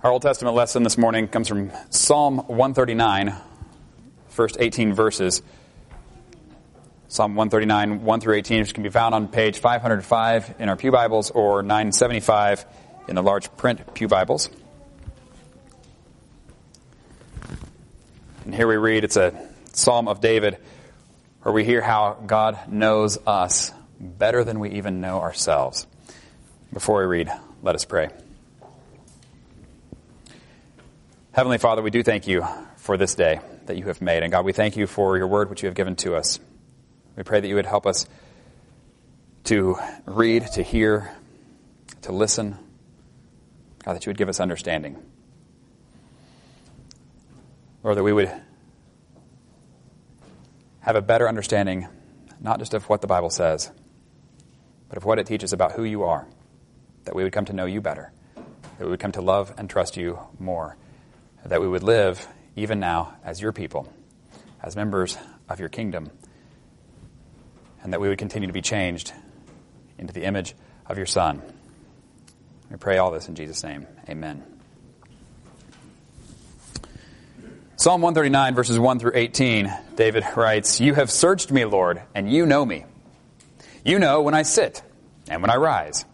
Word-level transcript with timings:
Our 0.00 0.12
Old 0.12 0.22
Testament 0.22 0.54
lesson 0.54 0.84
this 0.84 0.96
morning 0.96 1.26
comes 1.26 1.48
from 1.48 1.72
Psalm 1.90 2.36
139, 2.36 3.34
first 4.28 4.56
18 4.60 4.94
verses. 4.94 5.42
Psalm 7.08 7.34
139, 7.34 8.04
1 8.04 8.20
through 8.20 8.36
18, 8.36 8.60
which 8.60 8.74
can 8.74 8.84
be 8.84 8.90
found 8.90 9.12
on 9.12 9.26
page 9.26 9.58
505 9.58 10.54
in 10.60 10.68
our 10.68 10.76
Pew 10.76 10.92
Bibles 10.92 11.32
or 11.32 11.64
975 11.64 12.64
in 13.08 13.16
the 13.16 13.24
large 13.24 13.50
print 13.56 13.92
Pew 13.94 14.06
Bibles. 14.06 14.50
And 18.44 18.54
here 18.54 18.68
we 18.68 18.76
read, 18.76 19.02
it's 19.02 19.16
a 19.16 19.48
Psalm 19.72 20.06
of 20.06 20.20
David, 20.20 20.58
where 21.42 21.52
we 21.52 21.64
hear 21.64 21.80
how 21.80 22.22
God 22.24 22.56
knows 22.68 23.18
us 23.26 23.72
better 23.98 24.44
than 24.44 24.60
we 24.60 24.70
even 24.70 25.00
know 25.00 25.18
ourselves. 25.20 25.88
Before 26.72 27.00
we 27.00 27.06
read, 27.06 27.32
let 27.64 27.74
us 27.74 27.84
pray. 27.84 28.10
Heavenly 31.38 31.58
Father, 31.58 31.82
we 31.82 31.90
do 31.90 32.02
thank 32.02 32.26
you 32.26 32.44
for 32.78 32.96
this 32.96 33.14
day 33.14 33.38
that 33.66 33.76
you 33.76 33.84
have 33.84 34.02
made. 34.02 34.24
And 34.24 34.32
God, 34.32 34.44
we 34.44 34.52
thank 34.52 34.76
you 34.76 34.88
for 34.88 35.16
your 35.16 35.28
word 35.28 35.48
which 35.48 35.62
you 35.62 35.68
have 35.68 35.76
given 35.76 35.94
to 35.98 36.16
us. 36.16 36.40
We 37.16 37.22
pray 37.22 37.38
that 37.38 37.46
you 37.46 37.54
would 37.54 37.64
help 37.64 37.86
us 37.86 38.08
to 39.44 39.76
read, 40.04 40.48
to 40.54 40.64
hear, 40.64 41.14
to 42.02 42.10
listen. 42.10 42.58
God, 43.84 43.92
that 43.92 44.04
you 44.04 44.10
would 44.10 44.16
give 44.16 44.28
us 44.28 44.40
understanding. 44.40 45.00
Lord, 47.84 47.96
that 47.98 48.02
we 48.02 48.12
would 48.12 48.32
have 50.80 50.96
a 50.96 51.02
better 51.02 51.28
understanding, 51.28 51.86
not 52.40 52.58
just 52.58 52.74
of 52.74 52.88
what 52.88 53.00
the 53.00 53.06
Bible 53.06 53.30
says, 53.30 53.70
but 54.88 54.98
of 54.98 55.04
what 55.04 55.20
it 55.20 55.26
teaches 55.28 55.52
about 55.52 55.70
who 55.70 55.84
you 55.84 56.02
are. 56.02 56.26
That 57.04 57.14
we 57.14 57.22
would 57.22 57.32
come 57.32 57.44
to 57.44 57.52
know 57.52 57.66
you 57.66 57.80
better. 57.80 58.10
That 58.34 58.86
we 58.86 58.88
would 58.90 58.98
come 58.98 59.12
to 59.12 59.22
love 59.22 59.54
and 59.56 59.70
trust 59.70 59.96
you 59.96 60.18
more 60.40 60.76
that 61.44 61.60
we 61.60 61.68
would 61.68 61.82
live 61.82 62.26
even 62.56 62.80
now 62.80 63.14
as 63.24 63.40
your 63.40 63.52
people, 63.52 63.92
as 64.62 64.76
members 64.76 65.16
of 65.48 65.60
your 65.60 65.68
kingdom, 65.68 66.10
and 67.82 67.92
that 67.92 68.00
we 68.00 68.08
would 68.08 68.18
continue 68.18 68.46
to 68.46 68.52
be 68.52 68.62
changed 68.62 69.12
into 69.98 70.12
the 70.12 70.24
image 70.24 70.54
of 70.86 70.96
your 70.96 71.06
Son. 71.06 71.42
We 72.70 72.76
pray 72.76 72.98
all 72.98 73.10
this 73.10 73.28
in 73.28 73.34
Jesus' 73.34 73.62
name. 73.62 73.86
Amen. 74.08 74.42
Psalm 77.76 78.02
139, 78.02 78.54
verses 78.56 78.78
1 78.78 78.98
through 78.98 79.12
18, 79.14 79.72
David 79.94 80.24
writes, 80.34 80.80
You 80.80 80.94
have 80.94 81.10
searched 81.10 81.52
me, 81.52 81.64
Lord, 81.64 82.02
and 82.14 82.30
you 82.30 82.44
know 82.44 82.66
me. 82.66 82.84
You 83.84 84.00
know 84.00 84.22
when 84.22 84.34
I 84.34 84.42
sit 84.42 84.82
and 85.30 85.42
when 85.42 85.50
I 85.50 85.56
rise. 85.56 86.04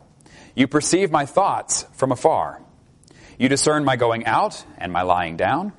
You 0.55 0.69
perceive 0.69 1.11
my 1.11 1.25
thoughts 1.27 1.87
from 1.95 2.13
afar. 2.13 2.61
You 3.39 3.49
discern 3.49 3.85
my 3.85 3.97
going 3.97 4.27
out 4.27 4.65
and 4.79 4.93
my 4.93 5.03
lying 5.03 5.37
down. 5.37 5.73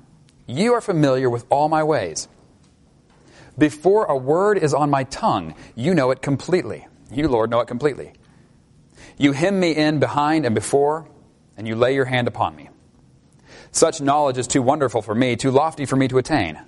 You 0.47 0.73
are 0.73 0.81
familiar 0.81 1.29
with 1.29 1.45
all 1.49 1.69
my 1.69 1.83
ways. 1.83 2.27
Before 3.57 4.05
a 4.05 4.17
word 4.17 4.57
is 4.57 4.73
on 4.73 4.89
my 4.89 5.05
tongue, 5.05 5.55
you 5.75 5.93
know 5.93 6.11
it 6.11 6.21
completely. 6.21 6.87
You, 7.11 7.27
Lord, 7.27 7.49
know 7.49 7.61
it 7.61 7.67
completely. 7.67 8.13
You 9.17 9.31
hem 9.31 9.59
me 9.59 9.71
in 9.71 9.99
behind 9.99 10.45
and 10.45 10.53
before, 10.53 11.07
and 11.55 11.67
you 11.67 11.75
lay 11.75 11.95
your 11.95 12.05
hand 12.05 12.27
upon 12.27 12.55
me. 12.55 12.69
Such 13.71 14.01
knowledge 14.01 14.37
is 14.37 14.47
too 14.47 14.61
wonderful 14.61 15.01
for 15.01 15.15
me, 15.15 15.35
too 15.35 15.51
lofty 15.51 15.85
for 15.85 15.95
me 15.95 16.07
to 16.09 16.17
attain. 16.17 16.59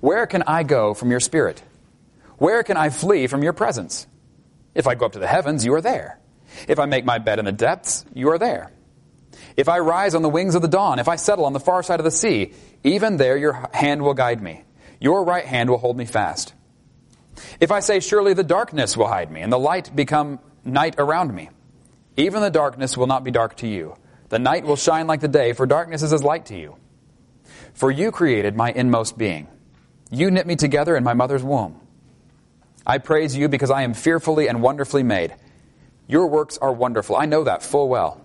Where 0.00 0.26
can 0.26 0.44
I 0.46 0.62
go 0.62 0.94
from 0.94 1.10
your 1.10 1.20
spirit? 1.20 1.62
Where 2.36 2.62
can 2.62 2.76
I 2.76 2.90
flee 2.90 3.26
from 3.26 3.42
your 3.42 3.52
presence? 3.52 4.06
If 4.74 4.86
I 4.86 4.94
go 4.94 5.06
up 5.06 5.12
to 5.12 5.18
the 5.18 5.26
heavens, 5.26 5.64
you 5.64 5.74
are 5.74 5.80
there. 5.80 6.20
If 6.68 6.78
I 6.78 6.86
make 6.86 7.04
my 7.04 7.18
bed 7.18 7.40
in 7.40 7.44
the 7.44 7.52
depths, 7.52 8.04
you 8.14 8.30
are 8.30 8.38
there. 8.38 8.70
If 9.58 9.68
I 9.68 9.80
rise 9.80 10.14
on 10.14 10.22
the 10.22 10.28
wings 10.28 10.54
of 10.54 10.62
the 10.62 10.68
dawn, 10.68 11.00
if 11.00 11.08
I 11.08 11.16
settle 11.16 11.44
on 11.44 11.52
the 11.52 11.58
far 11.58 11.82
side 11.82 11.98
of 11.98 12.04
the 12.04 12.12
sea, 12.12 12.52
even 12.84 13.16
there 13.16 13.36
your 13.36 13.68
hand 13.74 14.02
will 14.02 14.14
guide 14.14 14.40
me. 14.40 14.62
Your 15.00 15.24
right 15.24 15.44
hand 15.44 15.68
will 15.68 15.78
hold 15.78 15.96
me 15.96 16.04
fast. 16.04 16.54
If 17.58 17.72
I 17.72 17.80
say, 17.80 17.98
surely 17.98 18.34
the 18.34 18.44
darkness 18.44 18.96
will 18.96 19.08
hide 19.08 19.32
me, 19.32 19.40
and 19.40 19.52
the 19.52 19.58
light 19.58 19.94
become 19.96 20.38
night 20.64 20.94
around 20.96 21.34
me, 21.34 21.50
even 22.16 22.40
the 22.40 22.50
darkness 22.50 22.96
will 22.96 23.08
not 23.08 23.24
be 23.24 23.32
dark 23.32 23.56
to 23.56 23.66
you. 23.66 23.96
The 24.28 24.38
night 24.38 24.64
will 24.64 24.76
shine 24.76 25.08
like 25.08 25.22
the 25.22 25.26
day, 25.26 25.52
for 25.54 25.66
darkness 25.66 26.04
is 26.04 26.12
as 26.12 26.22
light 26.22 26.46
to 26.46 26.56
you. 26.56 26.76
For 27.74 27.90
you 27.90 28.12
created 28.12 28.54
my 28.54 28.70
inmost 28.70 29.18
being. 29.18 29.48
You 30.08 30.30
knit 30.30 30.46
me 30.46 30.54
together 30.54 30.96
in 30.96 31.02
my 31.02 31.14
mother's 31.14 31.42
womb. 31.42 31.80
I 32.86 32.98
praise 32.98 33.36
you 33.36 33.48
because 33.48 33.72
I 33.72 33.82
am 33.82 33.94
fearfully 33.94 34.46
and 34.46 34.62
wonderfully 34.62 35.02
made. 35.02 35.34
Your 36.06 36.28
works 36.28 36.58
are 36.58 36.72
wonderful. 36.72 37.16
I 37.16 37.26
know 37.26 37.42
that 37.42 37.64
full 37.64 37.88
well. 37.88 38.24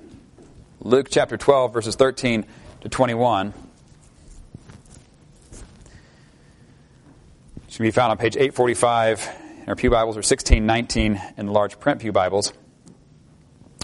Luke 0.83 1.09
chapter 1.11 1.37
12, 1.37 1.73
verses 1.73 1.95
13 1.95 2.43
to 2.81 2.89
21. 2.89 3.53
It 5.51 5.53
should 7.67 7.83
be 7.83 7.91
found 7.91 8.09
on 8.09 8.17
page 8.17 8.35
845 8.35 9.29
in 9.61 9.69
our 9.69 9.75
Pew 9.75 9.91
Bibles 9.91 10.15
or 10.15 10.25
1619 10.25 11.21
in 11.37 11.45
the 11.45 11.51
large 11.51 11.79
print 11.79 12.01
Pew 12.01 12.11
Bibles. 12.11 12.51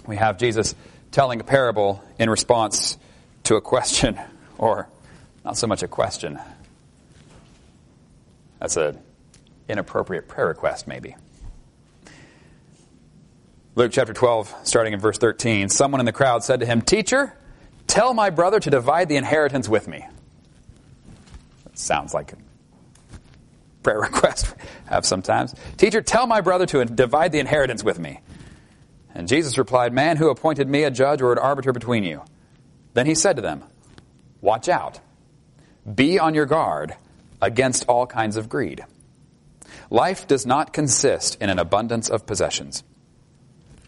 We 0.08 0.16
have 0.16 0.40
Jesus 0.40 0.74
telling 1.12 1.40
a 1.40 1.44
parable 1.44 2.04
in 2.18 2.32
response 2.32 2.98
to 3.44 3.58
a 3.58 3.62
question, 3.62 4.20
or 4.58 4.90
not 5.46 5.56
so 5.56 5.68
much 5.68 5.84
a 5.84 5.88
question. 5.88 6.40
That's 8.60 8.76
an 8.76 8.98
inappropriate 9.70 10.28
prayer 10.28 10.48
request, 10.48 10.88
maybe. 10.88 11.16
Luke 13.78 13.92
chapter 13.92 14.12
12, 14.12 14.56
starting 14.64 14.94
in 14.94 15.00
verse 15.00 15.20
13. 15.20 15.70
Someone 15.70 16.00
in 16.00 16.08
the 16.08 16.12
crowd 16.12 16.44
said 16.44 16.62
to 16.62 16.66
him, 16.66 16.82
Teacher, 16.82 17.38
tell 17.86 18.12
my 18.12 18.32
brother 18.32 18.60
to 18.60 18.72
divide 18.72 19.08
the 19.08 19.18
inheritance 19.18 19.70
with 19.70 19.88
me. 19.88 20.04
That 21.64 21.78
sounds 21.78 22.12
like 22.12 22.34
a 22.34 22.38
prayer 23.84 24.00
request 24.02 24.56
I 24.90 24.96
have 24.96 25.06
sometimes. 25.06 25.54
Teacher, 25.78 26.02
tell 26.02 26.26
my 26.26 26.42
brother 26.42 26.66
to 26.66 26.86
divide 26.86 27.32
the 27.32 27.38
inheritance 27.38 27.84
with 27.84 28.00
me. 28.00 28.20
And 29.14 29.28
Jesus 29.28 29.60
replied, 29.60 29.94
Man, 29.94 30.18
who 30.18 30.32
appointed 30.32 30.68
me 30.68 30.82
a 30.82 30.90
judge 30.90 31.22
or 31.22 31.32
an 31.32 31.38
arbiter 31.38 31.72
between 31.72 32.04
you? 32.04 32.24
Then 32.96 33.06
he 33.06 33.14
said 33.14 33.36
to 33.36 33.44
them, 33.44 33.64
Watch 34.42 34.68
out. 34.70 35.00
Be 35.94 36.18
on 36.18 36.34
your 36.34 36.48
guard 36.48 36.96
against 37.40 37.86
all 37.88 38.08
kinds 38.08 38.38
of 38.38 38.50
greed. 38.50 38.84
Life 39.92 40.26
does 40.26 40.48
not 40.48 40.74
consist 40.74 41.40
in 41.40 41.52
an 41.52 41.60
abundance 41.60 42.10
of 42.10 42.26
possessions. 42.26 42.84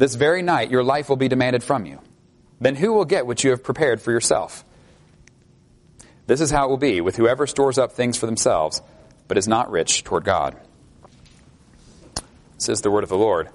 This 0.00 0.14
very 0.14 0.40
night 0.40 0.70
your 0.70 0.82
life 0.82 1.10
will 1.10 1.16
be 1.16 1.28
demanded 1.28 1.62
from 1.62 1.84
you. 1.84 2.00
Then 2.58 2.74
who 2.74 2.94
will 2.94 3.04
get 3.04 3.26
what 3.26 3.44
you 3.44 3.50
have 3.50 3.62
prepared 3.62 4.00
for 4.00 4.12
yourself? 4.12 4.64
This 6.26 6.40
is 6.40 6.50
how 6.50 6.64
it 6.64 6.68
will 6.70 6.78
be 6.78 7.02
with 7.02 7.16
whoever 7.16 7.46
stores 7.46 7.76
up 7.76 7.92
things 7.92 8.16
for 8.16 8.24
themselves, 8.24 8.80
but 9.28 9.36
is 9.36 9.46
not 9.46 9.70
rich 9.70 10.02
toward 10.02 10.24
God. 10.24 10.56
This 12.54 12.70
is 12.70 12.80
the 12.80 12.90
word 12.90 13.02
of 13.02 13.10
the 13.10 13.18
Lord. 13.18 13.50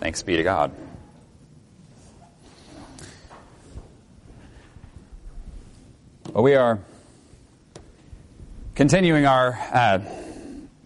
Thanks 0.00 0.24
be 0.24 0.36
to 0.38 0.42
God. 0.42 0.72
Well, 6.32 6.42
we 6.42 6.56
are 6.56 6.80
continuing 8.74 9.24
our 9.24 9.56
uh, 9.72 10.00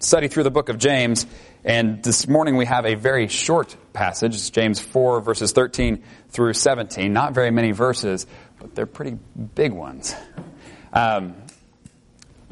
study 0.01 0.29
through 0.29 0.43
the 0.43 0.51
book 0.51 0.69
of 0.69 0.77
James. 0.77 1.25
And 1.65 2.03
this 2.03 2.29
morning 2.29 2.59
we 2.59 2.67
have 2.67 2.85
a 2.85 2.97
very 2.97 3.29
short 3.29 3.75
passage. 3.95 4.35
It's 4.35 4.51
James 4.51 4.79
4, 4.81 5.23
verses 5.23 5.53
13 5.53 6.03
through 6.29 6.53
17. 6.53 7.13
Not 7.13 7.33
very 7.33 7.51
many 7.51 7.71
verses, 7.71 8.27
but 8.61 8.75
they're 8.75 8.85
pretty 8.85 9.17
big 9.55 9.73
ones. 9.73 10.15
Um, 10.93 11.35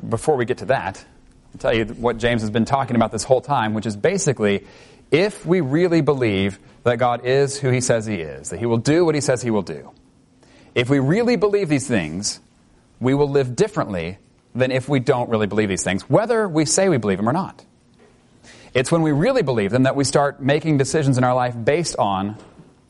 before 0.08 0.36
we 0.36 0.46
get 0.46 0.58
to 0.58 0.64
that, 0.66 1.04
I'll 1.52 1.58
tell 1.58 1.74
you 1.74 1.84
what 1.84 2.16
James 2.16 2.40
has 2.40 2.50
been 2.50 2.64
talking 2.64 2.96
about 2.96 3.12
this 3.12 3.24
whole 3.24 3.42
time, 3.42 3.74
which 3.74 3.84
is 3.84 3.96
basically 3.96 4.66
if 5.10 5.44
we 5.44 5.60
really 5.60 6.00
believe 6.00 6.58
that 6.84 6.96
God 6.96 7.26
is 7.26 7.58
who 7.58 7.68
he 7.70 7.80
says 7.80 8.06
he 8.06 8.16
is, 8.16 8.48
that 8.50 8.58
he 8.58 8.66
will 8.66 8.78
do 8.78 9.04
what 9.04 9.14
he 9.14 9.20
says 9.20 9.42
he 9.42 9.50
will 9.50 9.62
do, 9.62 9.90
if 10.74 10.88
we 10.88 10.98
really 10.98 11.36
believe 11.36 11.68
these 11.68 11.86
things, 11.86 12.40
we 12.98 13.14
will 13.14 13.28
live 13.28 13.54
differently 13.54 14.18
than 14.54 14.70
if 14.70 14.88
we 14.88 15.00
don't 15.00 15.28
really 15.28 15.46
believe 15.46 15.68
these 15.68 15.84
things, 15.84 16.08
whether 16.08 16.48
we 16.48 16.64
say 16.64 16.88
we 16.88 16.96
believe 16.96 17.18
them 17.18 17.28
or 17.28 17.32
not. 17.32 17.64
It's 18.74 18.90
when 18.90 19.02
we 19.02 19.12
really 19.12 19.42
believe 19.42 19.70
them 19.70 19.82
that 19.82 19.96
we 19.96 20.04
start 20.04 20.42
making 20.42 20.78
decisions 20.78 21.18
in 21.18 21.24
our 21.24 21.34
life 21.34 21.54
based 21.62 21.96
on 21.96 22.38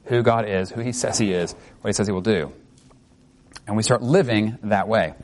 who 0.05 0.23
God 0.23 0.49
is, 0.49 0.71
who 0.71 0.81
He 0.81 0.93
says 0.93 1.19
He 1.19 1.33
is, 1.33 1.55
what 1.81 1.89
He 1.89 1.93
says 1.93 2.07
He 2.07 2.13
will 2.13 2.21
do. 2.21 2.53
And 3.67 3.77
we 3.77 3.83
start 3.83 4.03
living 4.03 4.59
that 4.65 4.89
way. 4.89 5.15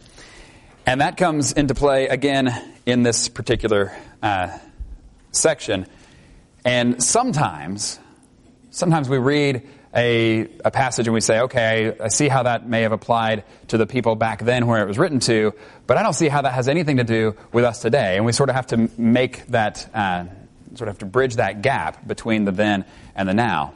And 0.86 1.00
that 1.00 1.16
comes 1.16 1.52
into 1.52 1.74
play 1.74 2.08
again 2.08 2.50
in 2.86 3.02
this 3.02 3.28
particular 3.28 3.96
uh, 4.22 4.58
section. 5.32 5.86
And 6.64 7.02
sometimes, 7.02 8.00
sometimes 8.70 9.08
we 9.08 9.18
read 9.18 9.68
a, 9.94 10.48
a 10.64 10.70
passage 10.70 11.06
and 11.06 11.14
we 11.14 11.20
say, 11.20 11.40
okay, 11.40 11.94
I 12.00 12.08
see 12.08 12.28
how 12.28 12.44
that 12.44 12.68
may 12.68 12.82
have 12.82 12.92
applied 12.92 13.44
to 13.68 13.78
the 13.78 13.86
people 13.86 14.16
back 14.16 14.42
then 14.42 14.66
where 14.66 14.82
it 14.82 14.88
was 14.88 14.98
written 14.98 15.20
to, 15.20 15.54
but 15.86 15.96
I 15.96 16.02
don't 16.02 16.14
see 16.14 16.28
how 16.28 16.42
that 16.42 16.52
has 16.52 16.68
anything 16.68 16.96
to 16.98 17.04
do 17.04 17.36
with 17.52 17.64
us 17.64 17.80
today. 17.80 18.16
And 18.16 18.24
we 18.24 18.32
sort 18.32 18.48
of 18.48 18.56
have 18.56 18.66
to 18.68 18.90
make 18.98 19.46
that, 19.48 19.88
uh, 19.94 20.24
sort 20.74 20.88
of 20.88 20.94
have 20.94 20.98
to 20.98 21.06
bridge 21.06 21.36
that 21.36 21.62
gap 21.62 22.06
between 22.06 22.44
the 22.44 22.52
then 22.52 22.84
and 23.14 23.28
the 23.28 23.34
now. 23.34 23.74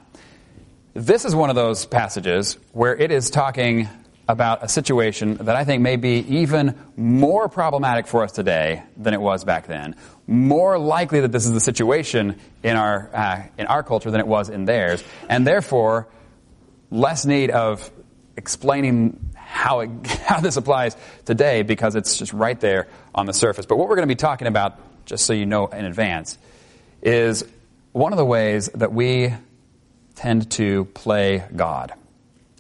This 0.95 1.25
is 1.25 1.35
one 1.35 1.49
of 1.49 1.57
those 1.57 1.87
passages 1.87 2.59
where 2.73 2.95
it 2.95 3.11
is 3.11 3.31
talking 3.31 3.89
about 4.29 4.63
a 4.63 4.69
situation 4.69 5.35
that 5.35 5.57
I 5.57 5.65
think 5.65 5.83
may 5.83 5.97
be 5.97 6.19
even 6.37 6.79
more 6.97 7.49
problematic 7.49 8.07
for 8.07 8.23
us 8.23 8.33
today 8.33 8.83
than 8.97 9.15
it 9.15 9.21
was 9.21 9.45
back 9.45 9.67
then. 9.67 9.97
More 10.27 10.79
likely 10.79 11.21
that 11.21 11.33
this 11.33 11.45
is 11.45 11.53
the 11.53 11.61
situation 11.61 12.39
in 12.63 12.77
our, 12.77 13.11
uh, 13.13 13.43
in 13.59 13.67
our 13.67 13.83
culture 13.83 14.11
than 14.11 14.21
it 14.21 14.27
was 14.27 14.49
in 14.49 14.65
theirs. 14.65 15.03
And 15.29 15.47
therefore, 15.47 16.09
less 16.91 17.27
need 17.27 17.51
of 17.51 17.91
explaining 18.37 19.33
how, 19.35 19.81
it, 19.81 20.07
how 20.27 20.41
this 20.41 20.57
applies 20.57 20.97
today 21.25 21.63
because 21.63 21.97
it's 21.97 22.17
just 22.17 22.33
right 22.33 22.59
there 22.61 22.89
on 23.15 23.27
the 23.27 23.33
surface. 23.35 23.67
But 23.67 23.77
what 23.77 23.89
we're 23.89 23.97
going 23.97 24.09
to 24.09 24.15
be 24.15 24.19
talking 24.19 24.47
about, 24.47 24.79
just 25.05 25.27
so 25.27 25.33
you 25.33 25.47
know 25.47 25.67
in 25.67 25.85
advance, 25.85 26.39
is 27.03 27.45
one 27.93 28.13
of 28.13 28.17
the 28.17 28.25
ways 28.25 28.69
that 28.75 28.93
we 28.93 29.35
tend 30.15 30.51
to 30.53 30.85
play 30.87 31.45
God. 31.55 31.93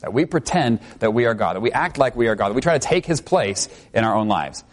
That 0.01 0.13
we 0.13 0.27
pretend 0.27 0.81
that 0.99 1.15
we 1.15 1.27
are 1.27 1.35
God, 1.35 1.55
that 1.55 1.61
we 1.61 1.71
act 1.71 1.97
like 1.97 2.17
we 2.17 2.27
are 2.27 2.35
God, 2.35 2.49
that 2.49 2.55
we 2.55 2.61
try 2.61 2.77
to 2.77 2.87
take 2.87 3.07
His 3.07 3.21
place 3.21 3.69
in 3.95 4.05
our 4.05 4.15
own 4.15 4.29
lives. 4.29 4.65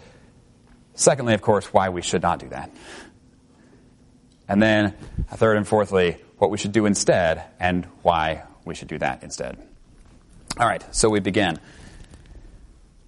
Secondly, 0.95 1.33
of 1.33 1.42
course, 1.42 1.71
why 1.71 1.89
we 1.89 2.01
should 2.01 2.24
not 2.24 2.39
do 2.39 2.50
that. 2.50 2.71
And 4.48 4.62
then, 4.62 4.95
third 5.33 5.57
and 5.57 5.68
fourthly, 5.68 6.18
what 6.39 6.50
we 6.50 6.57
should 6.57 6.72
do 6.72 6.86
instead 6.88 7.44
and 7.60 7.86
why 8.01 8.44
we 8.65 8.74
should 8.74 8.88
do 8.88 8.98
that 8.98 9.24
instead. 9.24 9.57
All 10.57 10.68
right, 10.68 10.83
so 10.94 11.10
we 11.10 11.19
begin. 11.19 11.60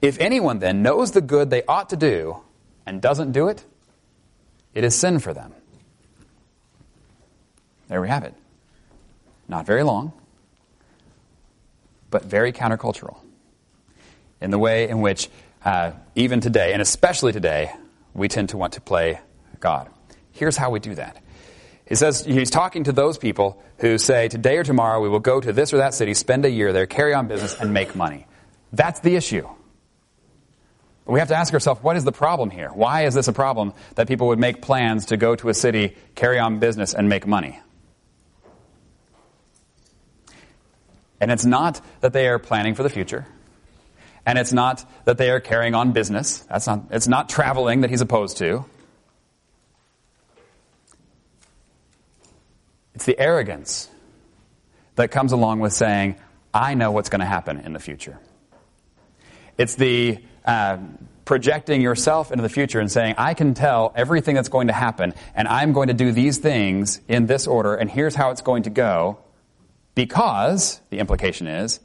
If 0.00 0.18
anyone 0.20 0.58
then 0.58 0.82
knows 0.82 1.12
the 1.12 1.20
good 1.20 1.50
they 1.50 1.62
ought 1.64 1.90
to 1.90 1.96
do 1.96 2.38
and 2.86 3.00
doesn't 3.00 3.32
do 3.32 3.48
it, 3.48 3.64
it 4.74 4.84
is 4.84 4.94
sin 4.94 5.18
for 5.18 5.32
them. 5.32 5.52
There 7.88 8.00
we 8.00 8.08
have 8.08 8.24
it. 8.24 8.34
Not 9.48 9.66
very 9.66 9.82
long, 9.82 10.12
but 12.10 12.24
very 12.24 12.52
countercultural 12.52 13.16
in 14.40 14.50
the 14.50 14.58
way 14.58 14.88
in 14.88 15.00
which, 15.00 15.28
uh, 15.64 15.92
even 16.14 16.40
today, 16.40 16.72
and 16.72 16.82
especially 16.82 17.32
today, 17.32 17.72
we 18.14 18.28
tend 18.28 18.50
to 18.50 18.56
want 18.56 18.74
to 18.74 18.80
play 18.80 19.20
God. 19.60 19.88
Here's 20.32 20.56
how 20.56 20.70
we 20.70 20.80
do 20.80 20.94
that. 20.94 21.22
He 21.86 21.94
says 21.94 22.24
he's 22.24 22.50
talking 22.50 22.84
to 22.84 22.92
those 22.92 23.18
people 23.18 23.62
who 23.78 23.98
say, 23.98 24.28
Today 24.28 24.56
or 24.56 24.64
tomorrow 24.64 25.00
we 25.00 25.08
will 25.08 25.20
go 25.20 25.40
to 25.40 25.52
this 25.52 25.72
or 25.72 25.78
that 25.78 25.94
city, 25.94 26.14
spend 26.14 26.44
a 26.44 26.50
year 26.50 26.72
there, 26.72 26.86
carry 26.86 27.12
on 27.12 27.28
business, 27.28 27.54
and 27.60 27.74
make 27.74 27.94
money. 27.94 28.26
That's 28.72 29.00
the 29.00 29.16
issue. 29.16 29.46
We 31.04 31.18
have 31.18 31.28
to 31.28 31.34
ask 31.34 31.52
ourselves, 31.52 31.82
what 31.82 31.96
is 31.96 32.04
the 32.04 32.12
problem 32.12 32.50
here? 32.50 32.68
Why 32.68 33.06
is 33.06 33.14
this 33.14 33.26
a 33.26 33.32
problem 33.32 33.72
that 33.96 34.06
people 34.06 34.28
would 34.28 34.38
make 34.38 34.62
plans 34.62 35.06
to 35.06 35.16
go 35.16 35.34
to 35.34 35.48
a 35.48 35.54
city, 35.54 35.96
carry 36.14 36.38
on 36.38 36.58
business, 36.60 36.94
and 36.94 37.08
make 37.08 37.26
money? 37.26 37.60
And 41.20 41.30
it's 41.30 41.44
not 41.44 41.80
that 42.00 42.12
they 42.12 42.28
are 42.28 42.38
planning 42.38 42.74
for 42.74 42.82
the 42.82 42.90
future. 42.90 43.26
And 44.24 44.38
it's 44.38 44.52
not 44.52 44.84
that 45.04 45.18
they 45.18 45.30
are 45.30 45.40
carrying 45.40 45.74
on 45.74 45.92
business. 45.92 46.38
That's 46.40 46.66
not, 46.66 46.84
it's 46.90 47.08
not 47.08 47.28
traveling 47.28 47.80
that 47.80 47.90
he's 47.90 48.00
opposed 48.00 48.38
to. 48.38 48.64
It's 52.94 53.04
the 53.04 53.18
arrogance 53.18 53.88
that 54.94 55.10
comes 55.10 55.32
along 55.32 55.60
with 55.60 55.72
saying, 55.72 56.16
I 56.54 56.74
know 56.74 56.92
what's 56.92 57.08
going 57.08 57.20
to 57.20 57.26
happen 57.26 57.58
in 57.58 57.72
the 57.72 57.80
future. 57.80 58.18
It's 59.58 59.74
the 59.74 60.22
uh, 60.44 60.78
projecting 61.24 61.80
yourself 61.80 62.30
into 62.32 62.42
the 62.42 62.48
future 62.48 62.80
and 62.80 62.90
saying, 62.90 63.14
I 63.18 63.34
can 63.34 63.54
tell 63.54 63.92
everything 63.94 64.34
that's 64.34 64.48
going 64.48 64.66
to 64.66 64.72
happen, 64.72 65.14
and 65.34 65.48
I'm 65.48 65.72
going 65.72 65.88
to 65.88 65.94
do 65.94 66.12
these 66.12 66.38
things 66.38 67.00
in 67.08 67.26
this 67.26 67.46
order, 67.46 67.74
and 67.74 67.90
here's 67.90 68.14
how 68.14 68.30
it's 68.30 68.42
going 68.42 68.64
to 68.64 68.70
go. 68.70 69.18
Because, 69.94 70.80
the 70.90 70.98
implication 70.98 71.46
is, 71.46 71.80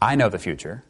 I 0.00 0.14
know 0.14 0.28
the 0.28 0.38
future. 0.38 0.84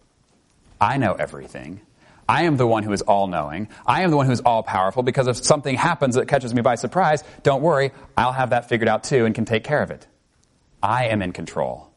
I 0.81 0.97
know 0.97 1.13
everything. 1.13 1.81
I 2.29 2.45
am 2.45 2.57
the 2.57 2.67
one 2.67 2.83
who 2.83 2.93
is 2.93 3.03
all 3.03 3.27
knowing. 3.27 3.69
I 3.87 4.03
am 4.03 4.11
the 4.11 4.17
one 4.17 4.27
who 4.27 4.33
is 4.33 4.41
all 4.41 4.63
powerful 4.63 5.03
because 5.03 5.27
if 5.27 5.37
something 5.37 5.77
happens 5.77 6.15
that 6.15 6.29
catches 6.29 6.55
me 6.55 6.63
by 6.63 6.77
surprise, 6.77 7.23
don't 7.43 7.63
worry, 7.63 7.93
I'll 8.17 8.33
have 8.33 8.51
that 8.51 8.69
figured 8.69 8.89
out 8.89 9.05
too 9.05 9.27
and 9.27 9.35
can 9.35 9.45
take 9.45 9.65
care 9.65 9.83
of 9.83 9.91
it. 9.91 10.07
I 10.83 11.07
am 11.07 11.21
in 11.23 11.33
control 11.33 11.93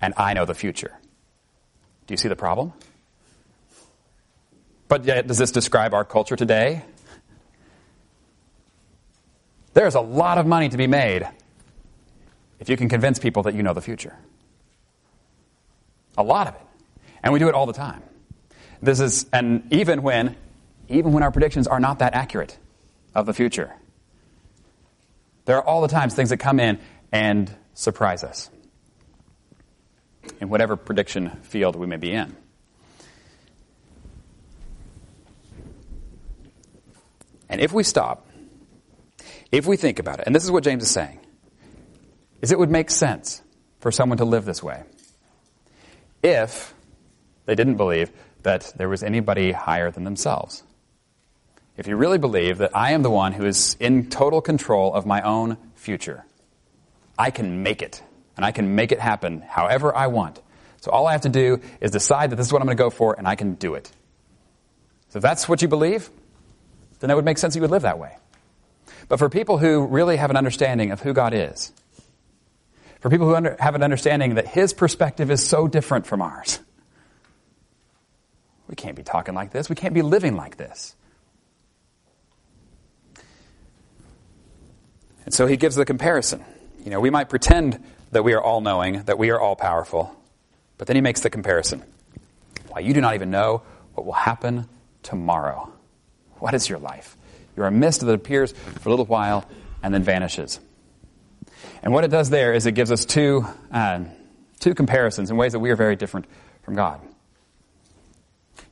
and 0.00 0.14
I 0.16 0.34
know 0.34 0.44
the 0.44 0.54
future. 0.54 0.98
Do 2.06 2.14
you 2.14 2.18
see 2.18 2.28
the 2.28 2.36
problem? 2.36 2.72
But 4.94 5.06
yet, 5.06 5.26
does 5.26 5.38
this 5.38 5.50
describe 5.50 5.92
our 5.92 6.04
culture 6.04 6.36
today? 6.36 6.84
There's 9.72 9.96
a 9.96 10.00
lot 10.00 10.38
of 10.38 10.46
money 10.46 10.68
to 10.68 10.76
be 10.76 10.86
made 10.86 11.26
if 12.60 12.68
you 12.68 12.76
can 12.76 12.88
convince 12.88 13.18
people 13.18 13.42
that 13.42 13.54
you 13.54 13.64
know 13.64 13.74
the 13.74 13.80
future. 13.80 14.16
A 16.16 16.22
lot 16.22 16.46
of 16.46 16.54
it. 16.54 16.60
And 17.24 17.32
we 17.32 17.40
do 17.40 17.48
it 17.48 17.56
all 17.56 17.66
the 17.66 17.72
time. 17.72 18.04
This 18.80 19.00
is, 19.00 19.26
and 19.32 19.66
even 19.72 20.02
when, 20.02 20.36
even 20.88 21.12
when 21.12 21.24
our 21.24 21.32
predictions 21.32 21.66
are 21.66 21.80
not 21.80 21.98
that 21.98 22.14
accurate 22.14 22.56
of 23.16 23.26
the 23.26 23.34
future, 23.34 23.74
there 25.44 25.56
are 25.56 25.64
all 25.64 25.82
the 25.82 25.88
times 25.88 26.14
things 26.14 26.30
that 26.30 26.36
come 26.36 26.60
in 26.60 26.78
and 27.10 27.52
surprise 27.72 28.22
us 28.22 28.48
in 30.40 30.48
whatever 30.48 30.76
prediction 30.76 31.30
field 31.42 31.74
we 31.74 31.88
may 31.88 31.96
be 31.96 32.12
in. 32.12 32.36
And 37.48 37.60
if 37.60 37.72
we 37.72 37.82
stop, 37.82 38.26
if 39.52 39.66
we 39.66 39.76
think 39.76 39.98
about 39.98 40.20
it, 40.20 40.24
and 40.26 40.34
this 40.34 40.44
is 40.44 40.50
what 40.50 40.64
James 40.64 40.82
is 40.82 40.90
saying, 40.90 41.20
is 42.42 42.52
it 42.52 42.58
would 42.58 42.70
make 42.70 42.90
sense 42.90 43.42
for 43.78 43.90
someone 43.90 44.18
to 44.18 44.24
live 44.24 44.44
this 44.44 44.62
way 44.62 44.82
if 46.22 46.74
they 47.46 47.54
didn't 47.54 47.76
believe 47.76 48.10
that 48.42 48.72
there 48.76 48.88
was 48.88 49.02
anybody 49.02 49.52
higher 49.52 49.90
than 49.90 50.04
themselves. 50.04 50.62
If 51.76 51.86
you 51.86 51.96
really 51.96 52.18
believe 52.18 52.58
that 52.58 52.76
I 52.76 52.92
am 52.92 53.02
the 53.02 53.10
one 53.10 53.32
who 53.32 53.44
is 53.46 53.76
in 53.80 54.08
total 54.08 54.40
control 54.40 54.94
of 54.94 55.06
my 55.06 55.22
own 55.22 55.56
future, 55.74 56.24
I 57.18 57.30
can 57.30 57.62
make 57.62 57.82
it, 57.82 58.02
and 58.36 58.44
I 58.44 58.52
can 58.52 58.74
make 58.74 58.92
it 58.92 59.00
happen 59.00 59.40
however 59.40 59.94
I 59.94 60.06
want. 60.06 60.40
So 60.80 60.90
all 60.90 61.06
I 61.06 61.12
have 61.12 61.22
to 61.22 61.28
do 61.28 61.60
is 61.80 61.90
decide 61.90 62.30
that 62.30 62.36
this 62.36 62.46
is 62.46 62.52
what 62.52 62.62
I'm 62.62 62.66
going 62.66 62.76
to 62.76 62.82
go 62.82 62.90
for, 62.90 63.14
and 63.16 63.26
I 63.26 63.34
can 63.34 63.54
do 63.54 63.74
it. 63.74 63.90
So 65.08 65.18
if 65.18 65.22
that's 65.22 65.48
what 65.48 65.62
you 65.62 65.68
believe, 65.68 66.10
then 67.04 67.10
it 67.10 67.16
would 67.16 67.26
make 67.26 67.36
sense 67.36 67.52
that 67.52 67.58
you 67.58 67.60
would 67.60 67.70
live 67.70 67.82
that 67.82 67.98
way. 67.98 68.16
But 69.08 69.18
for 69.18 69.28
people 69.28 69.58
who 69.58 69.84
really 69.84 70.16
have 70.16 70.30
an 70.30 70.36
understanding 70.38 70.90
of 70.90 71.02
who 71.02 71.12
God 71.12 71.34
is, 71.34 71.70
for 73.00 73.10
people 73.10 73.26
who 73.28 73.34
under, 73.34 73.58
have 73.60 73.74
an 73.74 73.82
understanding 73.82 74.36
that 74.36 74.46
his 74.46 74.72
perspective 74.72 75.30
is 75.30 75.46
so 75.46 75.68
different 75.68 76.06
from 76.06 76.22
ours. 76.22 76.60
We 78.68 78.74
can't 78.74 78.96
be 78.96 79.02
talking 79.02 79.34
like 79.34 79.50
this. 79.50 79.68
We 79.68 79.76
can't 79.76 79.92
be 79.92 80.00
living 80.00 80.34
like 80.34 80.56
this. 80.56 80.96
And 85.26 85.34
so 85.34 85.46
he 85.46 85.58
gives 85.58 85.76
the 85.76 85.84
comparison. 85.84 86.42
You 86.82 86.90
know, 86.90 87.00
we 87.00 87.10
might 87.10 87.28
pretend 87.28 87.84
that 88.12 88.24
we 88.24 88.32
are 88.32 88.40
all 88.42 88.62
knowing, 88.62 89.02
that 89.02 89.18
we 89.18 89.28
are 89.28 89.38
all 89.38 89.56
powerful, 89.56 90.16
but 90.78 90.86
then 90.86 90.96
he 90.96 91.02
makes 91.02 91.20
the 91.20 91.28
comparison. 91.28 91.84
Why, 92.68 92.80
you 92.80 92.94
do 92.94 93.02
not 93.02 93.14
even 93.14 93.30
know 93.30 93.60
what 93.92 94.06
will 94.06 94.14
happen 94.14 94.70
tomorrow. 95.02 95.73
What 96.38 96.54
is 96.54 96.68
your 96.68 96.78
life? 96.78 97.16
You're 97.56 97.66
a 97.66 97.70
mist 97.70 98.00
that 98.00 98.12
appears 98.12 98.52
for 98.52 98.88
a 98.88 98.90
little 98.90 99.06
while 99.06 99.48
and 99.82 99.94
then 99.94 100.02
vanishes. 100.02 100.60
And 101.82 101.92
what 101.92 102.04
it 102.04 102.10
does 102.10 102.30
there 102.30 102.54
is 102.54 102.66
it 102.66 102.72
gives 102.72 102.90
us 102.90 103.04
two, 103.04 103.46
uh, 103.70 104.04
two 104.60 104.74
comparisons 104.74 105.30
in 105.30 105.36
ways 105.36 105.52
that 105.52 105.60
we 105.60 105.70
are 105.70 105.76
very 105.76 105.96
different 105.96 106.26
from 106.62 106.74
God. 106.74 107.00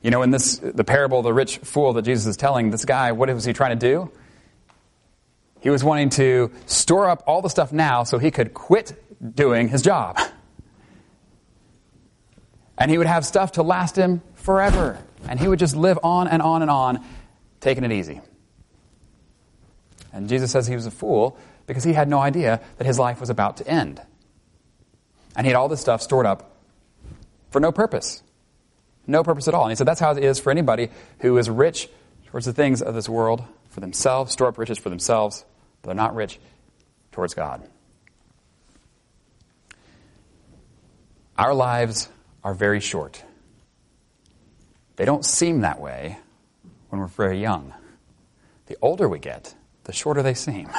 You 0.01 0.11
know, 0.11 0.21
in 0.21 0.31
this, 0.31 0.57
the 0.57 0.83
parable 0.83 1.19
of 1.19 1.23
the 1.23 1.33
rich 1.33 1.59
fool 1.59 1.93
that 1.93 2.01
Jesus 2.01 2.25
is 2.25 2.37
telling, 2.37 2.71
this 2.71 2.85
guy, 2.85 3.13
what 3.13 3.33
was 3.33 3.45
he 3.45 3.53
trying 3.53 3.77
to 3.77 3.87
do? 3.87 4.11
He 5.61 5.69
was 5.69 5.83
wanting 5.83 6.09
to 6.11 6.51
store 6.65 7.07
up 7.07 7.23
all 7.25 7.41
the 7.41 7.49
stuff 7.49 7.71
now 7.71 8.03
so 8.03 8.17
he 8.17 8.31
could 8.31 8.53
quit 8.53 9.01
doing 9.35 9.69
his 9.69 9.81
job. 9.81 10.19
And 12.77 12.91
he 12.91 12.97
would 12.97 13.07
have 13.07 13.25
stuff 13.25 13.53
to 13.53 13.63
last 13.63 13.95
him 13.95 14.21
forever. 14.33 15.01
And 15.29 15.39
he 15.39 15.47
would 15.47 15.59
just 15.59 15.75
live 15.75 15.99
on 16.03 16.27
and 16.27 16.41
on 16.41 16.63
and 16.63 16.69
on, 16.69 17.05
taking 17.63 17.83
it 17.83 17.91
easy. 17.91 18.21
And 20.11 20.29
Jesus 20.29 20.51
says 20.51 20.67
he 20.67 20.75
was 20.75 20.85
a 20.85 20.91
fool 20.91 21.37
because 21.65 21.83
he 21.83 21.93
had 21.93 22.07
no 22.07 22.19
idea 22.19 22.61
that 22.77 22.85
his 22.85 22.99
life 22.99 23.19
was 23.19 23.29
about 23.29 23.57
to 23.57 23.67
end. 23.67 24.01
And 25.35 25.47
he 25.47 25.51
had 25.51 25.57
all 25.57 25.69
this 25.69 25.81
stuff 25.81 26.01
stored 26.01 26.25
up 26.25 26.55
for 27.49 27.59
no 27.59 27.71
purpose. 27.71 28.21
No 29.07 29.23
purpose 29.23 29.47
at 29.47 29.53
all. 29.53 29.63
And 29.63 29.71
he 29.71 29.75
said 29.75 29.87
that's 29.87 29.99
how 29.99 30.11
it 30.11 30.23
is 30.23 30.39
for 30.39 30.51
anybody 30.51 30.89
who 31.19 31.37
is 31.37 31.49
rich 31.49 31.89
towards 32.27 32.45
the 32.45 32.53
things 32.53 32.81
of 32.81 32.93
this 32.93 33.07
world 33.07 33.43
for 33.69 33.79
themselves, 33.79 34.33
store 34.33 34.49
up 34.49 34.57
riches 34.57 34.77
for 34.77 34.89
themselves, 34.89 35.45
but 35.81 35.87
they're 35.87 35.95
not 35.95 36.15
rich 36.15 36.39
towards 37.11 37.33
God. 37.33 37.67
Our 41.37 41.53
lives 41.53 42.09
are 42.43 42.53
very 42.53 42.81
short. 42.81 43.23
They 44.97 45.05
don't 45.05 45.25
seem 45.25 45.61
that 45.61 45.79
way 45.79 46.17
when 46.93 46.99
we're 46.99 47.07
very 47.07 47.41
young. 47.41 47.73
The 48.67 48.77
older 48.79 49.09
we 49.09 49.17
get, 49.17 49.55
the 49.85 49.91
shorter 49.91 50.21
they 50.21 50.35
seem. 50.35 50.69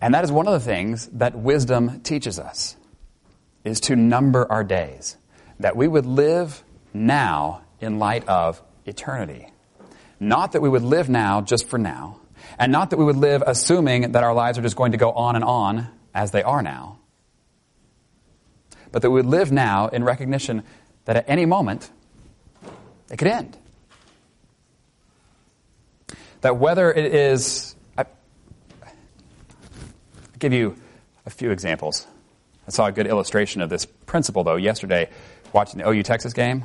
And 0.00 0.12
that 0.12 0.24
is 0.24 0.32
one 0.32 0.48
of 0.48 0.52
the 0.52 0.58
things 0.58 1.06
that 1.12 1.38
wisdom 1.38 2.00
teaches 2.00 2.40
us 2.40 2.74
is 3.62 3.78
to 3.82 3.94
number 3.94 4.50
our 4.50 4.64
days. 4.64 5.16
That 5.60 5.76
we 5.76 5.86
would 5.86 6.04
live 6.04 6.64
now 6.92 7.62
in 7.80 8.00
light 8.00 8.26
of 8.26 8.60
eternity. 8.86 9.52
Not 10.18 10.50
that 10.50 10.60
we 10.60 10.68
would 10.68 10.82
live 10.82 11.08
now 11.08 11.42
just 11.42 11.68
for 11.68 11.78
now, 11.78 12.18
and 12.58 12.72
not 12.72 12.90
that 12.90 12.98
we 12.98 13.04
would 13.04 13.14
live 13.14 13.40
assuming 13.46 14.10
that 14.12 14.24
our 14.24 14.34
lives 14.34 14.58
are 14.58 14.62
just 14.62 14.74
going 14.74 14.90
to 14.92 14.98
go 14.98 15.12
on 15.12 15.36
and 15.36 15.44
on 15.44 15.86
as 16.12 16.32
they 16.32 16.42
are 16.42 16.60
now, 16.60 16.98
but 18.90 19.02
that 19.02 19.12
we 19.12 19.22
would 19.22 19.30
live 19.30 19.52
now 19.52 19.86
in 19.86 20.02
recognition 20.02 20.64
that 21.04 21.14
at 21.14 21.24
any 21.28 21.46
moment 21.46 21.92
it 23.10 23.16
could 23.16 23.28
end. 23.28 23.56
That 26.40 26.56
whether 26.56 26.92
it 26.92 27.14
is, 27.14 27.74
I'll 27.96 28.06
give 30.38 30.52
you 30.52 30.76
a 31.24 31.30
few 31.30 31.50
examples. 31.50 32.06
I 32.66 32.70
saw 32.70 32.86
a 32.86 32.92
good 32.92 33.06
illustration 33.06 33.62
of 33.62 33.70
this 33.70 33.86
principle, 33.86 34.44
though, 34.44 34.56
yesterday 34.56 35.08
watching 35.52 35.80
the 35.80 35.88
OU 35.88 36.02
Texas 36.02 36.32
game. 36.32 36.64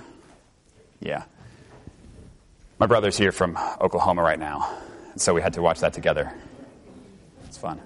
Yeah. 1.00 1.24
My 2.80 2.88
brother's 2.88 3.18
here 3.18 3.32
from 3.32 3.58
Oklahoma 3.80 4.24
right 4.24 4.40
now, 4.40 4.78
so 5.16 5.34
we 5.34 5.42
had 5.42 5.54
to 5.54 5.62
watch 5.62 5.82
that 5.82 5.94
together. 5.94 6.34
It's 7.46 7.58
fun. 7.58 7.80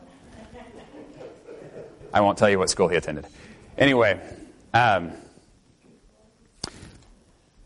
I 2.13 2.21
won't 2.21 2.37
tell 2.37 2.49
you 2.49 2.57
what 2.57 2.69
school 2.69 2.87
he 2.87 2.95
attended. 2.95 3.25
Anyway, 3.77 4.17
um, 4.73 5.11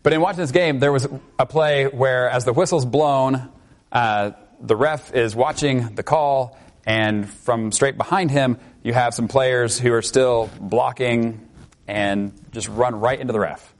but 0.10 0.16
in 0.16 0.22
watching 0.22 0.42
this 0.42 0.50
game, 0.50 0.80
there 0.80 0.92
was 0.92 1.08
a 1.38 1.46
play 1.46 1.86
where, 1.86 2.32
as 2.32 2.44
the 2.44 2.51
whistle's 2.51 2.84
blown, 2.84 3.48
uh, 3.92 4.32
the 4.60 4.75
ref 4.75 5.13
is 5.13 5.36
watching 5.36 5.94
the 5.94 6.01
call, 6.01 6.58
and 6.84 7.30
from 7.30 7.72
straight 7.72 7.96
behind 7.96 8.32
him, 8.32 8.58
you 8.82 8.92
have 8.92 9.13
some 9.13 9.28
players 9.28 9.78
who 9.78 9.94
are 9.94 10.01
still 10.01 10.50
blocking 10.60 11.48
and 11.88 12.34
just 12.51 12.70
run 12.70 13.00
right 13.00 13.20
into 13.20 13.34
the 13.34 13.39
ref. 13.39 13.75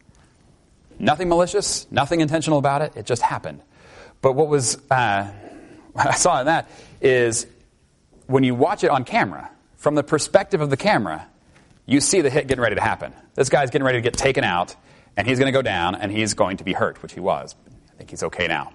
Nothing 1.00 1.30
malicious, 1.30 1.88
nothing 1.90 2.22
intentional 2.22 2.60
about 2.60 2.84
it. 2.84 2.96
It 2.96 3.08
just 3.08 3.24
happened. 3.24 3.64
But 4.22 4.34
what 4.34 4.50
was 4.50 4.78
uh, 4.92 5.32
I 5.96 6.14
saw 6.14 6.42
in 6.42 6.46
that 6.46 6.70
is 7.02 7.48
when 8.28 8.44
you 8.44 8.54
watch 8.54 8.84
it 8.84 8.92
on 8.92 9.04
camera, 9.04 9.50
from 9.78 9.96
the 9.96 10.04
perspective 10.04 10.62
of 10.62 10.70
the 10.70 10.78
camera, 10.78 11.28
you 11.88 12.00
see 12.00 12.22
the 12.22 12.30
hit 12.30 12.46
getting 12.46 12.62
ready 12.62 12.76
to 12.76 12.82
happen. 12.82 13.14
This 13.34 13.50
guy's 13.50 13.72
getting 13.72 13.84
ready 13.84 13.98
to 13.98 14.04
get 14.04 14.14
taken 14.14 14.44
out, 14.44 14.76
and 15.18 15.28
he's 15.28 15.40
going 15.40 15.52
to 15.52 15.58
go 15.58 15.62
down, 15.62 15.96
and 15.96 16.12
he's 16.12 16.34
going 16.34 16.58
to 16.58 16.64
be 16.64 16.74
hurt, 16.74 17.02
which 17.02 17.14
he 17.14 17.20
was. 17.20 17.56
I 17.68 17.98
think 17.98 18.10
he's 18.10 18.24
okay 18.24 18.48
now. 18.48 18.72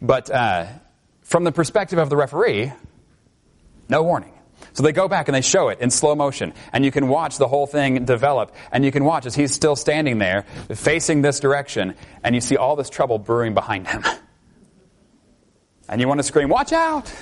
But 0.00 0.30
uh, 0.30 0.66
from 1.22 1.44
the 1.44 1.52
perspective 1.52 1.98
of 1.98 2.10
the 2.10 2.16
referee, 2.16 2.72
no 3.88 4.02
warning. 4.02 4.32
So 4.74 4.82
they 4.82 4.92
go 4.92 5.08
back 5.08 5.28
and 5.28 5.34
they 5.34 5.40
show 5.40 5.68
it 5.68 5.80
in 5.80 5.90
slow 5.90 6.14
motion, 6.14 6.54
and 6.72 6.84
you 6.84 6.90
can 6.90 7.08
watch 7.08 7.36
the 7.36 7.48
whole 7.48 7.66
thing 7.66 8.04
develop, 8.04 8.54
and 8.70 8.84
you 8.84 8.92
can 8.92 9.04
watch 9.04 9.26
as 9.26 9.34
he's 9.34 9.52
still 9.52 9.76
standing 9.76 10.18
there, 10.18 10.42
facing 10.74 11.22
this 11.22 11.40
direction, 11.40 11.94
and 12.24 12.34
you 12.34 12.40
see 12.40 12.56
all 12.56 12.76
this 12.76 12.88
trouble 12.88 13.18
brewing 13.18 13.54
behind 13.54 13.86
him. 13.88 14.04
And 15.88 16.00
you 16.00 16.08
want 16.08 16.20
to 16.20 16.24
scream, 16.24 16.48
Watch 16.48 16.72
out! 16.72 17.12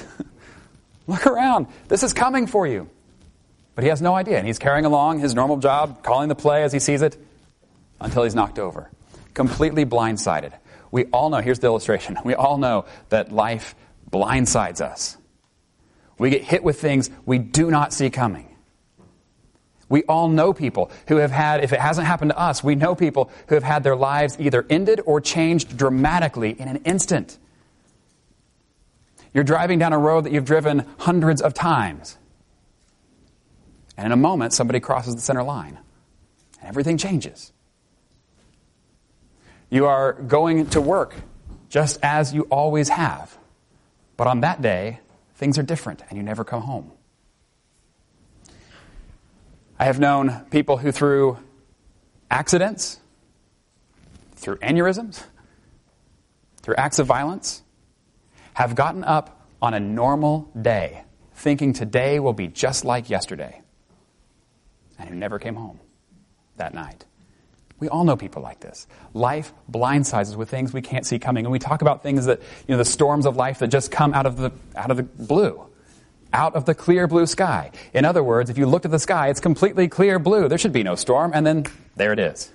Look 1.09 1.27
around. 1.27 1.67
This 1.89 2.05
is 2.05 2.13
coming 2.13 2.47
for 2.47 2.69
you. 2.69 2.89
But 3.75 3.83
he 3.83 3.91
has 3.91 4.01
no 4.01 4.15
idea, 4.15 4.39
and 4.39 4.47
he's 4.47 4.61
carrying 4.61 4.85
along 4.85 5.19
his 5.19 5.35
normal 5.35 5.57
job, 5.57 6.05
calling 6.05 6.29
the 6.29 6.37
play 6.37 6.63
as 6.63 6.73
he 6.73 6.79
sees 6.79 7.03
it, 7.03 7.17
until 8.01 8.25
he's 8.25 8.35
knocked 8.35 8.59
over. 8.59 8.91
Completely 9.35 9.85
blindsided. 9.85 10.53
We 10.91 11.05
all 11.07 11.31
know, 11.31 11.39
here's 11.39 11.59
the 11.59 11.67
illustration, 11.67 12.17
we 12.25 12.35
all 12.35 12.59
know 12.59 12.87
that 13.11 13.33
life 13.33 13.75
blindsides 14.11 14.81
us. 14.81 15.17
We 16.19 16.31
get 16.31 16.43
hit 16.43 16.63
with 16.63 16.81
things 16.81 17.11
we 17.25 17.39
do 17.39 17.71
not 17.71 17.93
see 17.93 18.11
coming. 18.11 18.47
We 19.89 20.05
all 20.05 20.29
know 20.29 20.53
people 20.53 20.91
who 21.09 21.17
have 21.17 21.33
had, 21.33 21.65
if 21.65 21.73
it 21.73 21.81
hasn't 21.81 22.07
happened 22.07 22.31
to 22.31 22.39
us, 22.39 22.63
we 22.63 22.77
know 22.77 22.95
people 22.95 23.31
who 23.49 23.57
have 23.57 23.65
had 23.65 23.83
their 23.83 23.97
lives 23.97 24.37
either 24.39 24.65
ended 24.71 25.01
or 25.05 25.21
changed 25.21 25.77
dramatically 25.77 26.51
in 26.51 26.69
an 26.69 26.77
instant. 26.85 27.39
You're 29.35 29.45
driving 29.45 29.79
down 29.81 29.93
a 29.93 29.99
road 29.99 30.25
that 30.25 30.33
you've 30.33 30.45
driven 30.45 30.87
hundreds 30.99 31.43
of 31.43 31.55
times. 31.55 32.17
And 33.97 34.07
in 34.07 34.13
a 34.13 34.17
moment, 34.17 34.53
somebody 34.53 34.79
crosses 34.79 35.15
the 35.15 35.21
center 35.21 35.43
line. 35.43 35.79
And 36.61 36.69
everything 36.69 36.97
changes. 36.97 37.53
You 39.71 39.87
are 39.87 40.13
going 40.13 40.67
to 40.71 40.81
work 40.81 41.15
just 41.69 41.99
as 42.03 42.35
you 42.35 42.43
always 42.51 42.89
have. 42.89 43.37
But 44.17 44.27
on 44.27 44.41
that 44.41 44.61
day, 44.61 45.01
things 45.37 45.59
are 45.59 45.63
different 45.63 46.03
and 46.09 46.17
you 46.19 46.23
never 46.23 46.45
come 46.45 46.63
home. 46.63 46.93
I 49.79 49.85
have 49.85 49.99
known 49.99 50.45
people 50.51 50.77
who, 50.77 50.93
through 50.93 51.39
accidents, 52.31 52.99
through 54.35 54.57
aneurysms, 54.57 55.23
through 56.61 56.75
acts 56.77 56.99
of 56.99 57.07
violence, 57.07 57.63
have 58.55 58.75
gotten 58.75 59.05
up 59.05 59.47
on 59.63 59.73
a 59.73 59.81
normal 59.81 60.51
day 60.61 61.05
thinking 61.41 61.73
today 61.73 62.21
will 62.21 62.35
be 62.35 62.47
just 62.47 62.85
like 62.85 63.09
yesterday, 63.09 63.63
and 64.99 65.09
who 65.09 65.15
never 65.15 65.39
came 65.39 65.55
home 65.55 65.81
that 66.57 66.75
night. 66.75 67.07
We 67.81 67.89
all 67.89 68.05
know 68.05 68.15
people 68.15 68.43
like 68.43 68.61
this. 68.61 68.87
Life 69.15 69.55
blindsides 69.71 70.29
us 70.29 70.37
with 70.37 70.51
things 70.51 70.73
we 70.73 70.83
can't 70.83 71.07
see 71.07 71.19
coming. 71.19 71.47
And 71.47 71.53
we 71.53 71.59
talk 71.59 71.81
about 71.81 72.03
things 72.03 72.27
that, 72.27 72.41
you 72.69 72.75
know, 72.75 72.77
the 72.77 72.85
storms 72.85 73.25
of 73.25 73.37
life 73.37 73.59
that 73.61 73.69
just 73.69 73.91
come 73.91 74.13
out 74.13 74.27
of 74.27 74.37
the, 74.37 74.53
out 74.77 74.91
of 74.91 74.99
the 74.99 75.03
blue, 75.03 75.65
out 76.33 76.55
of 76.55 76.67
the 76.67 76.75
clear 76.75 77.09
blue 77.09 77.27
sky. 77.27 77.71
In 77.95 78.05
other 78.05 78.23
words, 78.23 78.51
if 78.51 78.59
you 78.59 78.67
looked 78.67 78.85
at 78.85 78.91
the 78.91 78.99
sky, 78.99 79.31
it's 79.31 79.41
completely 79.41 79.89
clear 79.89 80.19
blue. 80.19 80.47
There 80.47 80.59
should 80.59 80.75
be 80.75 80.83
no 80.83 80.95
storm. 80.95 81.33
And 81.35 81.47
then 81.47 81.65
there 81.97 82.13
it 82.13 82.19
is. 82.19 82.53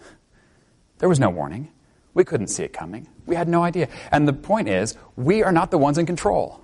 There 0.99 1.09
was 1.09 1.19
no 1.19 1.31
warning. 1.31 1.71
We 2.13 2.23
couldn't 2.23 2.47
see 2.47 2.63
it 2.63 2.71
coming. 2.71 3.07
We 3.25 3.35
had 3.35 3.47
no 3.49 3.63
idea. 3.63 3.89
And 4.11 4.27
the 4.27 4.33
point 4.33 4.69
is, 4.69 4.95
we 5.15 5.43
are 5.43 5.51
not 5.51 5.71
the 5.71 5.79
ones 5.79 5.97
in 5.97 6.05
control. 6.05 6.61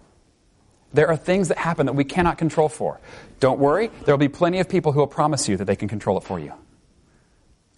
There 0.94 1.08
are 1.08 1.18
things 1.18 1.48
that 1.48 1.58
happen 1.58 1.88
that 1.88 1.94
we 1.94 2.03
cannot 2.03 2.38
control 2.38 2.70
for. 2.70 3.00
Don't 3.39 3.60
worry, 3.60 3.89
there 4.06 4.13
will 4.13 4.20
be 4.20 4.30
plenty 4.30 4.60
of 4.60 4.70
people 4.70 4.91
who 4.91 5.00
will 5.00 5.08
promise 5.08 5.50
you 5.50 5.58
that 5.58 5.65
they 5.65 5.75
can 5.75 5.88
control 5.88 6.18
it 6.18 6.24
for 6.24 6.39
you 6.39 6.53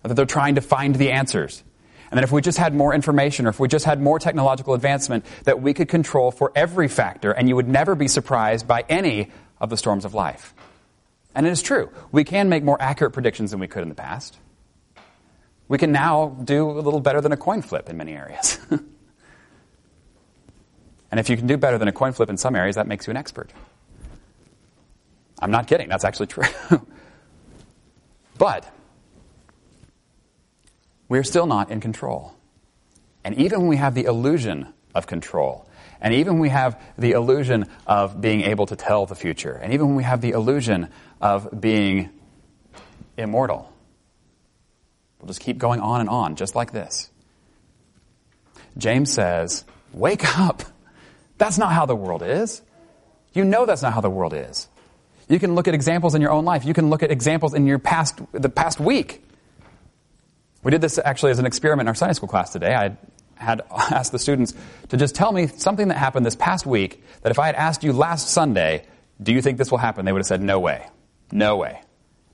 that 0.03 0.15
they're 0.15 0.25
trying 0.25 0.55
to 0.55 0.61
find 0.61 0.95
the 0.95 1.11
answers. 1.11 1.63
And 2.11 2.17
that 2.17 2.23
if 2.23 2.31
we 2.31 2.41
just 2.41 2.59
had 2.59 2.75
more 2.75 2.93
information 2.93 3.47
or 3.47 3.49
if 3.49 3.59
we 3.59 3.67
just 3.67 3.85
had 3.85 3.99
more 3.99 4.19
technological 4.19 4.75
advancement, 4.75 5.25
that 5.45 5.61
we 5.61 5.73
could 5.73 5.87
control 5.87 6.29
for 6.29 6.51
every 6.55 6.87
factor 6.87 7.31
and 7.31 7.49
you 7.49 7.55
would 7.55 7.67
never 7.67 7.95
be 7.95 8.07
surprised 8.07 8.67
by 8.67 8.85
any 8.87 9.31
of 9.59 9.69
the 9.69 9.77
storms 9.77 10.05
of 10.05 10.13
life. 10.13 10.53
And 11.33 11.47
it 11.47 11.49
is 11.49 11.63
true. 11.63 11.89
We 12.11 12.23
can 12.23 12.49
make 12.49 12.63
more 12.63 12.79
accurate 12.79 13.13
predictions 13.13 13.51
than 13.51 13.59
we 13.59 13.67
could 13.67 13.81
in 13.81 13.89
the 13.89 13.95
past. 13.95 14.37
We 15.67 15.79
can 15.79 15.91
now 15.91 16.37
do 16.43 16.69
a 16.69 16.81
little 16.81 16.99
better 16.99 17.21
than 17.21 17.31
a 17.31 17.37
coin 17.37 17.63
flip 17.63 17.89
in 17.89 17.97
many 17.97 18.13
areas. 18.13 18.59
and 18.69 18.79
if 21.19 21.29
you 21.29 21.37
can 21.37 21.47
do 21.47 21.57
better 21.57 21.79
than 21.79 21.87
a 21.87 21.91
coin 21.91 22.11
flip 22.11 22.29
in 22.29 22.37
some 22.37 22.55
areas, 22.55 22.75
that 22.75 22.85
makes 22.85 23.07
you 23.07 23.11
an 23.11 23.17
expert. 23.17 23.51
I'm 25.39 25.49
not 25.49 25.67
kidding, 25.67 25.89
that's 25.89 26.05
actually 26.05 26.27
true. 26.27 26.43
but 28.37 28.71
we're 31.13 31.23
still 31.23 31.45
not 31.45 31.69
in 31.69 31.79
control. 31.79 32.33
And 33.23 33.35
even 33.35 33.59
when 33.59 33.67
we 33.67 33.77
have 33.77 33.93
the 33.93 34.05
illusion 34.05 34.73
of 34.95 35.05
control, 35.05 35.69
and 36.01 36.11
even 36.11 36.33
when 36.33 36.41
we 36.41 36.49
have 36.49 36.81
the 36.97 37.11
illusion 37.11 37.67
of 37.85 38.19
being 38.19 38.41
able 38.41 38.65
to 38.65 38.75
tell 38.75 39.05
the 39.05 39.13
future, 39.13 39.53
and 39.53 39.73
even 39.73 39.89
when 39.89 39.95
we 39.95 40.01
have 40.01 40.21
the 40.21 40.31
illusion 40.31 40.89
of 41.21 41.61
being 41.61 42.09
immortal, 43.15 43.71
we'll 45.19 45.27
just 45.27 45.39
keep 45.39 45.59
going 45.59 45.81
on 45.81 46.01
and 46.01 46.09
on, 46.09 46.35
just 46.35 46.55
like 46.55 46.71
this. 46.71 47.11
James 48.75 49.13
says, 49.13 49.65
Wake 49.93 50.39
up! 50.39 50.63
That's 51.37 51.59
not 51.59 51.73
how 51.73 51.85
the 51.85 51.95
world 51.95 52.23
is. 52.23 52.63
You 53.33 53.45
know 53.45 53.67
that's 53.67 53.83
not 53.83 53.93
how 53.93 54.01
the 54.01 54.09
world 54.09 54.33
is. 54.33 54.67
You 55.29 55.37
can 55.37 55.53
look 55.53 55.67
at 55.67 55.75
examples 55.75 56.15
in 56.15 56.23
your 56.23 56.31
own 56.31 56.43
life. 56.43 56.65
You 56.65 56.73
can 56.73 56.89
look 56.89 57.03
at 57.03 57.11
examples 57.11 57.53
in 57.53 57.67
your 57.67 57.77
past, 57.77 58.19
the 58.31 58.49
past 58.49 58.79
week. 58.79 59.23
We 60.63 60.71
did 60.71 60.81
this 60.81 60.97
actually 60.97 61.31
as 61.31 61.39
an 61.39 61.45
experiment 61.45 61.85
in 61.85 61.87
our 61.89 61.95
Sunday 61.95 62.13
school 62.13 62.29
class 62.29 62.51
today. 62.51 62.73
I 62.73 62.97
had 63.35 63.61
asked 63.71 64.11
the 64.11 64.19
students 64.19 64.53
to 64.89 64.97
just 64.97 65.15
tell 65.15 65.31
me 65.31 65.47
something 65.47 65.89
that 65.89 65.97
happened 65.97 66.25
this 66.25 66.35
past 66.35 66.65
week 66.65 67.03
that 67.21 67.31
if 67.31 67.39
I 67.39 67.45
had 67.47 67.55
asked 67.55 67.83
you 67.83 67.93
last 67.93 68.29
Sunday, 68.29 68.85
do 69.21 69.33
you 69.33 69.41
think 69.41 69.57
this 69.57 69.69
will 69.69 69.77
happen? 69.77 70.05
They 70.05 70.11
would 70.11 70.19
have 70.19 70.27
said, 70.27 70.41
no 70.41 70.59
way. 70.59 70.87
No 71.31 71.57
way. 71.57 71.81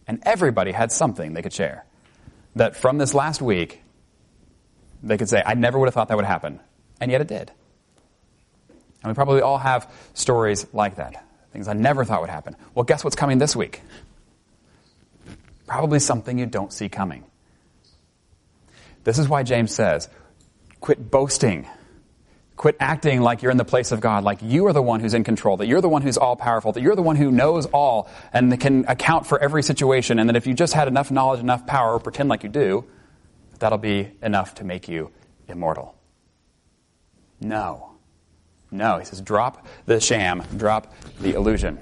And 0.08 0.22
everybody 0.24 0.72
had 0.72 0.92
something 0.92 1.34
they 1.34 1.42
could 1.42 1.54
share. 1.54 1.86
That 2.56 2.76
from 2.76 2.98
this 2.98 3.14
last 3.14 3.42
week, 3.42 3.82
they 5.04 5.18
could 5.18 5.30
say, 5.30 5.42
I 5.46 5.54
never 5.54 5.80
would 5.80 5.86
have 5.86 5.94
thought 5.94 6.10
that 6.10 6.18
would 6.18 6.26
happen. 6.26 6.60
And 7.00 7.12
yet 7.12 7.22
it 7.22 7.28
did. 7.28 7.52
And 9.02 9.12
we 9.12 9.14
probably 9.14 9.42
all 9.42 9.58
have 9.58 9.92
stories 10.14 10.66
like 10.74 10.96
that. 10.96 11.26
Things 11.54 11.68
I 11.68 11.74
never 11.74 12.06
thought 12.06 12.22
would 12.22 12.30
happen. 12.30 12.56
Well, 12.76 12.84
guess 12.84 13.04
what's 13.04 13.16
coming 13.16 13.38
this 13.38 13.56
week? 13.56 13.82
Probably 15.68 16.00
something 16.00 16.38
you 16.38 16.46
don't 16.46 16.74
see 16.74 16.90
coming. 16.90 17.24
This 19.04 19.20
is 19.20 19.28
why 19.28 19.44
James 19.44 19.74
says, 19.74 20.10
quit 20.80 21.10
boasting. 21.12 21.68
Quit 22.56 22.76
acting 22.82 23.22
like 23.22 23.42
you're 23.42 23.52
in 23.52 23.58
the 23.58 23.64
place 23.64 23.94
of 23.94 24.02
God, 24.02 24.26
like 24.26 24.40
you 24.42 24.68
are 24.68 24.74
the 24.74 24.82
one 24.82 25.00
who's 25.00 25.14
in 25.14 25.24
control, 25.24 25.56
that 25.58 25.68
you're 25.68 25.80
the 25.80 25.88
one 25.88 26.02
who's 26.02 26.18
all 26.18 26.36
powerful, 26.36 26.74
that 26.74 26.82
you're 26.82 26.96
the 26.98 27.02
one 27.02 27.16
who 27.16 27.32
knows 27.32 27.66
all 27.68 28.10
and 28.34 28.60
can 28.60 28.84
account 28.90 29.26
for 29.26 29.40
every 29.40 29.64
situation, 29.64 30.20
and 30.20 30.28
that 30.28 30.36
if 30.36 30.46
you 30.46 30.54
just 30.54 30.74
had 30.74 30.90
enough 30.90 31.10
knowledge, 31.10 31.40
enough 31.40 31.66
power, 31.66 31.94
or 31.94 32.00
pretend 32.02 32.28
like 32.28 32.44
you 32.44 32.50
do, 32.50 32.84
that'll 33.60 33.78
be 33.78 34.12
enough 34.22 34.56
to 34.56 34.66
make 34.66 34.90
you 34.90 35.10
immortal. 35.48 35.96
No. 37.40 37.92
No. 38.72 38.98
He 38.98 39.06
says, 39.06 39.22
drop 39.22 39.66
the 39.86 40.02
sham, 40.02 40.44
drop 40.58 40.94
the 41.22 41.36
illusion. 41.36 41.80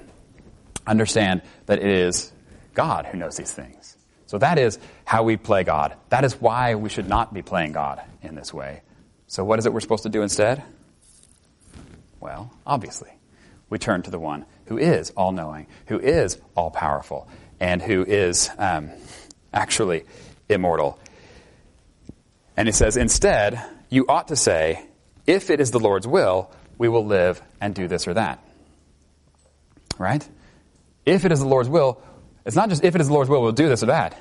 Understand 0.86 1.42
that 1.66 1.80
it 1.80 1.90
is 1.90 2.32
God 2.74 3.04
who 3.06 3.18
knows 3.18 3.36
these 3.36 3.52
things. 3.52 3.97
So 4.28 4.36
that 4.38 4.58
is 4.58 4.78
how 5.06 5.22
we 5.22 5.38
play 5.38 5.64
God. 5.64 5.94
That 6.10 6.22
is 6.22 6.38
why 6.38 6.74
we 6.74 6.90
should 6.90 7.08
not 7.08 7.32
be 7.32 7.40
playing 7.40 7.72
God 7.72 8.02
in 8.22 8.34
this 8.34 8.52
way. 8.52 8.82
So 9.26 9.42
what 9.42 9.58
is 9.58 9.64
it 9.64 9.72
we're 9.72 9.80
supposed 9.80 10.02
to 10.02 10.10
do 10.10 10.22
instead? 10.22 10.62
Well, 12.20 12.52
obviously, 12.66 13.10
we 13.70 13.78
turn 13.78 14.02
to 14.02 14.10
the 14.10 14.18
one 14.18 14.44
who 14.66 14.76
is 14.76 15.10
all 15.16 15.32
knowing, 15.32 15.66
who 15.86 15.98
is 15.98 16.38
all 16.54 16.70
powerful, 16.70 17.26
and 17.58 17.80
who 17.80 18.04
is 18.04 18.50
um, 18.58 18.90
actually 19.52 20.04
immortal. 20.50 20.98
And 22.54 22.68
he 22.68 22.72
says, 22.72 22.98
instead, 22.98 23.62
you 23.88 24.04
ought 24.10 24.28
to 24.28 24.36
say, 24.36 24.84
if 25.26 25.48
it 25.48 25.58
is 25.58 25.70
the 25.70 25.80
Lord's 25.80 26.06
will, 26.06 26.50
we 26.76 26.88
will 26.88 27.06
live 27.06 27.40
and 27.62 27.74
do 27.74 27.88
this 27.88 28.06
or 28.06 28.12
that. 28.12 28.44
Right? 29.96 30.26
If 31.06 31.24
it 31.24 31.32
is 31.32 31.40
the 31.40 31.48
Lord's 31.48 31.70
will, 31.70 32.02
it's 32.48 32.56
not 32.56 32.70
just 32.70 32.82
if 32.82 32.94
it 32.94 33.00
is 33.02 33.08
the 33.08 33.12
Lord's 33.12 33.28
will, 33.28 33.42
we'll 33.42 33.52
do 33.52 33.68
this 33.68 33.82
or 33.82 33.86
that. 33.86 34.18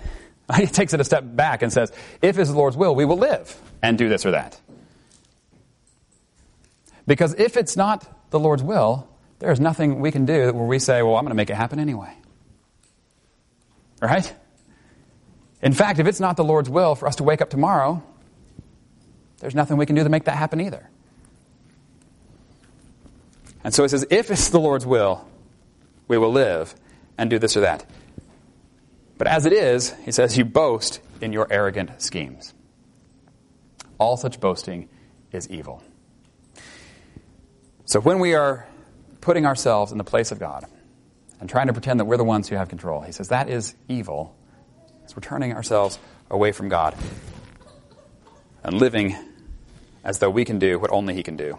He 0.55 0.65
takes 0.65 0.93
it 0.93 1.01
a 1.01 1.03
step 1.03 1.23
back 1.25 1.61
and 1.61 1.73
says, 1.73 1.91
if 2.21 2.37
it 2.37 2.41
is 2.41 2.49
the 2.49 2.55
Lord's 2.55 2.77
will, 2.77 2.95
we 2.95 3.03
will 3.03 3.17
live 3.17 3.59
and 3.81 3.97
do 3.97 4.07
this 4.07 4.25
or 4.25 4.31
that. 4.31 4.59
Because 7.05 7.33
if 7.33 7.57
it's 7.57 7.75
not 7.75 8.05
the 8.31 8.39
Lord's 8.39 8.63
will, 8.63 9.09
there's 9.39 9.59
nothing 9.59 9.99
we 9.99 10.11
can 10.11 10.25
do 10.25 10.53
where 10.53 10.65
we 10.65 10.79
say, 10.79 11.01
well, 11.01 11.15
I'm 11.15 11.23
going 11.23 11.31
to 11.31 11.35
make 11.35 11.49
it 11.49 11.55
happen 11.55 11.79
anyway. 11.79 12.13
Right? 14.01 14.33
In 15.61 15.73
fact, 15.73 15.99
if 15.99 16.07
it's 16.07 16.19
not 16.19 16.37
the 16.37 16.45
Lord's 16.45 16.69
will 16.69 16.95
for 16.95 17.07
us 17.07 17.17
to 17.17 17.23
wake 17.23 17.41
up 17.41 17.49
tomorrow, 17.49 18.03
there's 19.39 19.55
nothing 19.55 19.77
we 19.77 19.85
can 19.85 19.95
do 19.95 20.03
to 20.03 20.09
make 20.09 20.25
that 20.25 20.37
happen 20.37 20.61
either. 20.61 20.89
And 23.63 23.73
so 23.73 23.83
he 23.83 23.89
says, 23.89 24.05
if 24.09 24.31
it's 24.31 24.49
the 24.49 24.59
Lord's 24.59 24.85
will, 24.85 25.27
we 26.07 26.17
will 26.17 26.31
live 26.31 26.73
and 27.17 27.29
do 27.29 27.39
this 27.39 27.57
or 27.57 27.61
that. 27.61 27.85
But 29.17 29.27
as 29.27 29.45
it 29.45 29.53
is, 29.53 29.93
he 30.03 30.11
says, 30.11 30.37
you 30.37 30.45
boast 30.45 30.99
in 31.21 31.33
your 31.33 31.47
arrogant 31.49 32.01
schemes. 32.01 32.53
All 33.97 34.17
such 34.17 34.39
boasting 34.39 34.89
is 35.31 35.49
evil. 35.49 35.83
So 37.85 37.99
when 37.99 38.19
we 38.19 38.35
are 38.35 38.67
putting 39.21 39.45
ourselves 39.45 39.91
in 39.91 39.97
the 39.97 40.03
place 40.03 40.31
of 40.31 40.39
God 40.39 40.65
and 41.39 41.49
trying 41.49 41.67
to 41.67 41.73
pretend 41.73 41.99
that 41.99 42.05
we're 42.05 42.17
the 42.17 42.23
ones 42.23 42.47
who 42.47 42.55
have 42.55 42.69
control, 42.69 43.01
he 43.01 43.11
says 43.11 43.29
that 43.29 43.49
is 43.49 43.75
evil. 43.87 44.35
It's 45.03 45.15
we're 45.15 45.21
turning 45.21 45.53
ourselves 45.53 45.97
away 46.29 46.51
from 46.51 46.69
God 46.69 46.95
and 48.63 48.73
living 48.79 49.15
as 50.03 50.19
though 50.19 50.29
we 50.29 50.45
can 50.45 50.59
do 50.59 50.77
what 50.79 50.91
only 50.91 51.13
He 51.13 51.23
can 51.23 51.37
do, 51.37 51.57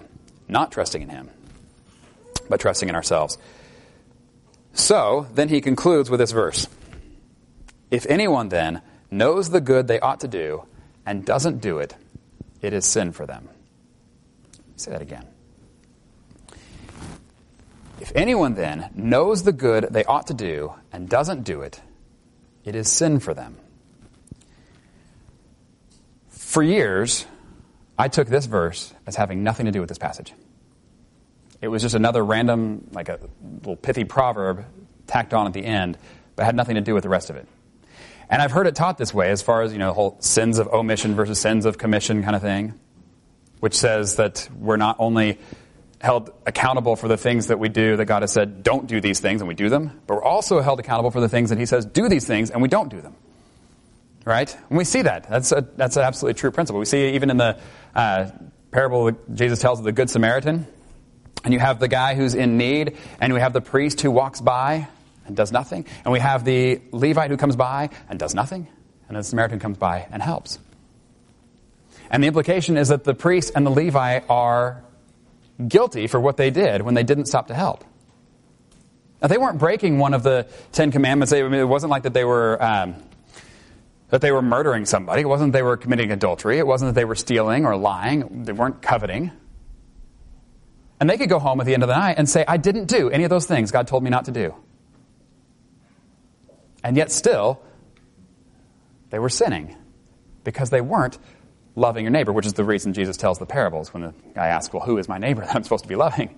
not 0.48 0.70
trusting 0.70 1.02
in 1.02 1.08
Him, 1.08 1.30
but 2.48 2.60
trusting 2.60 2.88
in 2.88 2.94
ourselves. 2.94 3.38
So, 4.74 5.26
then 5.34 5.48
he 5.48 5.60
concludes 5.60 6.08
with 6.08 6.20
this 6.20 6.30
verse. 6.30 6.68
If 7.90 8.06
anyone 8.06 8.48
then 8.48 8.82
knows 9.10 9.50
the 9.50 9.60
good 9.60 9.88
they 9.88 10.00
ought 10.00 10.20
to 10.20 10.28
do 10.28 10.64
and 11.06 11.24
doesn't 11.24 11.60
do 11.60 11.78
it, 11.78 11.94
it 12.60 12.72
is 12.72 12.84
sin 12.84 13.12
for 13.12 13.26
them. 13.26 13.48
Say 14.76 14.90
that 14.90 15.02
again. 15.02 15.26
If 18.00 18.12
anyone 18.14 18.54
then 18.54 18.90
knows 18.94 19.42
the 19.42 19.52
good 19.52 19.88
they 19.90 20.04
ought 20.04 20.28
to 20.28 20.34
do 20.34 20.72
and 20.92 21.08
doesn't 21.08 21.44
do 21.44 21.62
it, 21.62 21.80
it 22.64 22.74
is 22.74 22.90
sin 22.90 23.18
for 23.18 23.34
them. 23.34 23.56
For 26.28 26.62
years, 26.62 27.26
I 27.98 28.08
took 28.08 28.28
this 28.28 28.46
verse 28.46 28.94
as 29.06 29.16
having 29.16 29.42
nothing 29.42 29.66
to 29.66 29.72
do 29.72 29.80
with 29.80 29.88
this 29.88 29.98
passage. 29.98 30.32
It 31.60 31.68
was 31.68 31.82
just 31.82 31.94
another 31.94 32.24
random, 32.24 32.88
like 32.92 33.08
a 33.08 33.18
little 33.42 33.74
pithy 33.74 34.04
proverb 34.04 34.64
tacked 35.06 35.34
on 35.34 35.46
at 35.46 35.52
the 35.52 35.64
end, 35.64 35.98
but 36.36 36.44
had 36.44 36.54
nothing 36.54 36.76
to 36.76 36.80
do 36.80 36.94
with 36.94 37.02
the 37.02 37.08
rest 37.08 37.30
of 37.30 37.36
it. 37.36 37.48
And 38.30 38.42
I've 38.42 38.52
heard 38.52 38.66
it 38.66 38.74
taught 38.74 38.98
this 38.98 39.14
way 39.14 39.30
as 39.30 39.40
far 39.40 39.62
as, 39.62 39.72
you 39.72 39.78
know, 39.78 39.88
the 39.88 39.94
whole 39.94 40.16
sins 40.20 40.58
of 40.58 40.68
omission 40.68 41.14
versus 41.14 41.40
sins 41.40 41.64
of 41.64 41.78
commission 41.78 42.22
kind 42.22 42.36
of 42.36 42.42
thing, 42.42 42.78
which 43.60 43.74
says 43.74 44.16
that 44.16 44.48
we're 44.58 44.76
not 44.76 44.96
only 44.98 45.38
held 46.00 46.30
accountable 46.46 46.94
for 46.94 47.08
the 47.08 47.16
things 47.16 47.48
that 47.48 47.58
we 47.58 47.68
do 47.68 47.96
that 47.96 48.04
God 48.04 48.22
has 48.22 48.32
said, 48.32 48.62
don't 48.62 48.86
do 48.86 49.00
these 49.00 49.18
things, 49.18 49.40
and 49.40 49.48
we 49.48 49.54
do 49.54 49.68
them, 49.68 50.00
but 50.06 50.16
we're 50.16 50.22
also 50.22 50.60
held 50.60 50.78
accountable 50.78 51.10
for 51.10 51.20
the 51.20 51.28
things 51.28 51.50
that 51.50 51.58
He 51.58 51.66
says, 51.66 51.84
do 51.86 52.08
these 52.08 52.26
things, 52.26 52.50
and 52.50 52.62
we 52.62 52.68
don't 52.68 52.88
do 52.88 53.00
them. 53.00 53.14
Right? 54.24 54.54
And 54.68 54.76
we 54.76 54.84
see 54.84 55.02
that. 55.02 55.28
That's, 55.28 55.52
a, 55.52 55.66
that's 55.76 55.96
an 55.96 56.02
absolutely 56.02 56.38
true 56.38 56.50
principle. 56.50 56.78
We 56.78 56.84
see 56.84 57.08
it 57.08 57.14
even 57.14 57.30
in 57.30 57.38
the 57.38 57.58
uh, 57.94 58.30
parable 58.70 59.06
that 59.06 59.34
Jesus 59.34 59.58
tells 59.58 59.78
of 59.78 59.86
the 59.86 59.92
Good 59.92 60.10
Samaritan. 60.10 60.66
And 61.44 61.54
you 61.54 61.60
have 61.60 61.80
the 61.80 61.88
guy 61.88 62.14
who's 62.14 62.34
in 62.34 62.58
need, 62.58 62.96
and 63.20 63.32
we 63.32 63.40
have 63.40 63.52
the 63.52 63.60
priest 63.60 64.00
who 64.02 64.10
walks 64.10 64.40
by, 64.40 64.88
and 65.28 65.36
does 65.36 65.52
nothing. 65.52 65.86
And 66.04 66.12
we 66.12 66.20
have 66.20 66.44
the 66.44 66.80
Levite 66.90 67.30
who 67.30 67.36
comes 67.36 67.56
by 67.56 67.90
and 68.08 68.18
does 68.18 68.34
nothing. 68.34 68.66
And 69.08 69.16
the 69.16 69.22
Samaritan 69.22 69.60
comes 69.60 69.78
by 69.78 70.06
and 70.10 70.22
helps. 70.22 70.58
And 72.10 72.22
the 72.22 72.26
implication 72.26 72.76
is 72.76 72.88
that 72.88 73.04
the 73.04 73.14
priest 73.14 73.52
and 73.54 73.64
the 73.64 73.70
Levite 73.70 74.24
are 74.28 74.82
guilty 75.66 76.06
for 76.06 76.20
what 76.20 76.36
they 76.36 76.50
did 76.50 76.82
when 76.82 76.94
they 76.94 77.02
didn't 77.02 77.26
stop 77.26 77.48
to 77.48 77.54
help. 77.54 77.84
Now, 79.20 79.28
they 79.28 79.38
weren't 79.38 79.58
breaking 79.58 79.98
one 79.98 80.14
of 80.14 80.22
the 80.22 80.46
Ten 80.72 80.92
Commandments. 80.92 81.32
I 81.32 81.42
mean, 81.42 81.54
it 81.54 81.64
wasn't 81.64 81.90
like 81.90 82.04
that 82.04 82.14
they 82.14 82.24
were. 82.24 82.62
Um, 82.62 82.96
that 84.10 84.22
they 84.22 84.32
were 84.32 84.40
murdering 84.40 84.86
somebody. 84.86 85.20
It 85.20 85.28
wasn't 85.28 85.52
that 85.52 85.58
they 85.58 85.62
were 85.62 85.76
committing 85.76 86.10
adultery. 86.10 86.58
It 86.58 86.66
wasn't 86.66 86.94
that 86.94 86.98
they 86.98 87.04
were 87.04 87.14
stealing 87.14 87.66
or 87.66 87.76
lying. 87.76 88.44
They 88.44 88.52
weren't 88.52 88.80
coveting. 88.80 89.32
And 91.00 91.08
they 91.08 91.16
could 91.16 91.28
go 91.28 91.38
home 91.38 91.60
at 91.60 91.66
the 91.66 91.74
end 91.74 91.82
of 91.82 91.88
the 91.88 91.96
night 91.96 92.16
and 92.18 92.28
say, 92.28 92.44
I 92.46 92.56
didn't 92.56 92.86
do 92.86 93.10
any 93.10 93.24
of 93.24 93.30
those 93.30 93.46
things 93.46 93.70
God 93.70 93.86
told 93.86 94.02
me 94.02 94.10
not 94.10 94.24
to 94.24 94.30
do. 94.30 94.54
And 96.88 96.96
yet, 96.96 97.12
still, 97.12 97.60
they 99.10 99.18
were 99.18 99.28
sinning 99.28 99.76
because 100.42 100.70
they 100.70 100.80
weren't 100.80 101.18
loving 101.76 102.02
your 102.02 102.10
neighbor, 102.10 102.32
which 102.32 102.46
is 102.46 102.54
the 102.54 102.64
reason 102.64 102.94
Jesus 102.94 103.18
tells 103.18 103.38
the 103.38 103.44
parables 103.44 103.92
when 103.92 104.04
the 104.04 104.14
guy 104.34 104.46
asks, 104.46 104.72
Well, 104.72 104.82
who 104.82 104.96
is 104.96 105.06
my 105.06 105.18
neighbor 105.18 105.42
that 105.42 105.54
I'm 105.54 105.62
supposed 105.64 105.84
to 105.84 105.88
be 105.88 105.96
loving? 105.96 106.34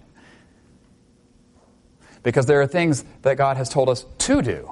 Because 2.25 2.47
there 2.47 2.61
are 2.61 2.67
things 2.67 3.05
that 3.23 3.37
God 3.37 3.59
has 3.59 3.69
told 3.69 3.89
us 3.89 4.05
to 4.19 4.43
do. 4.43 4.69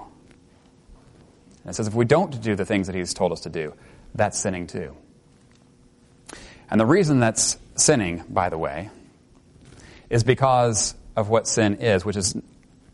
And 1.62 1.70
it 1.70 1.74
says 1.74 1.86
if 1.86 1.94
we 1.94 2.04
don't 2.04 2.42
do 2.42 2.56
the 2.56 2.64
things 2.64 2.88
that 2.88 2.96
He's 2.96 3.14
told 3.14 3.30
us 3.30 3.42
to 3.42 3.48
do, 3.48 3.72
that's 4.16 4.36
sinning 4.36 4.66
too. 4.66 4.96
And 6.72 6.80
the 6.80 6.86
reason 6.86 7.20
that's 7.20 7.56
sinning, 7.76 8.24
by 8.28 8.48
the 8.48 8.58
way, 8.58 8.90
is 10.10 10.24
because 10.24 10.96
of 11.14 11.28
what 11.28 11.46
sin 11.46 11.76
is, 11.76 12.04
which 12.04 12.16
is 12.16 12.36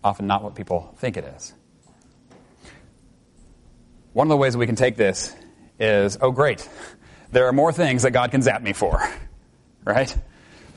often 0.05 0.27
not 0.27 0.42
what 0.42 0.55
people 0.55 0.94
think 0.99 1.16
it 1.16 1.25
is. 1.25 1.55
One 4.14 4.29
of 4.29 4.31
the 4.31 4.37
ways 4.37 4.57
we 4.57 4.66
can 4.66 4.77
take 4.77 4.96
this 4.96 5.35
is, 5.79 6.16
oh, 6.20 6.31
great, 6.31 6.66
there 7.33 7.48
are 7.48 7.53
more 7.53 7.72
things 7.72 8.05
that 8.05 8.12
God 8.12 8.31
can 8.31 8.42
zap 8.42 8.62
me 8.62 8.72
for, 8.72 9.03
right? 9.85 10.16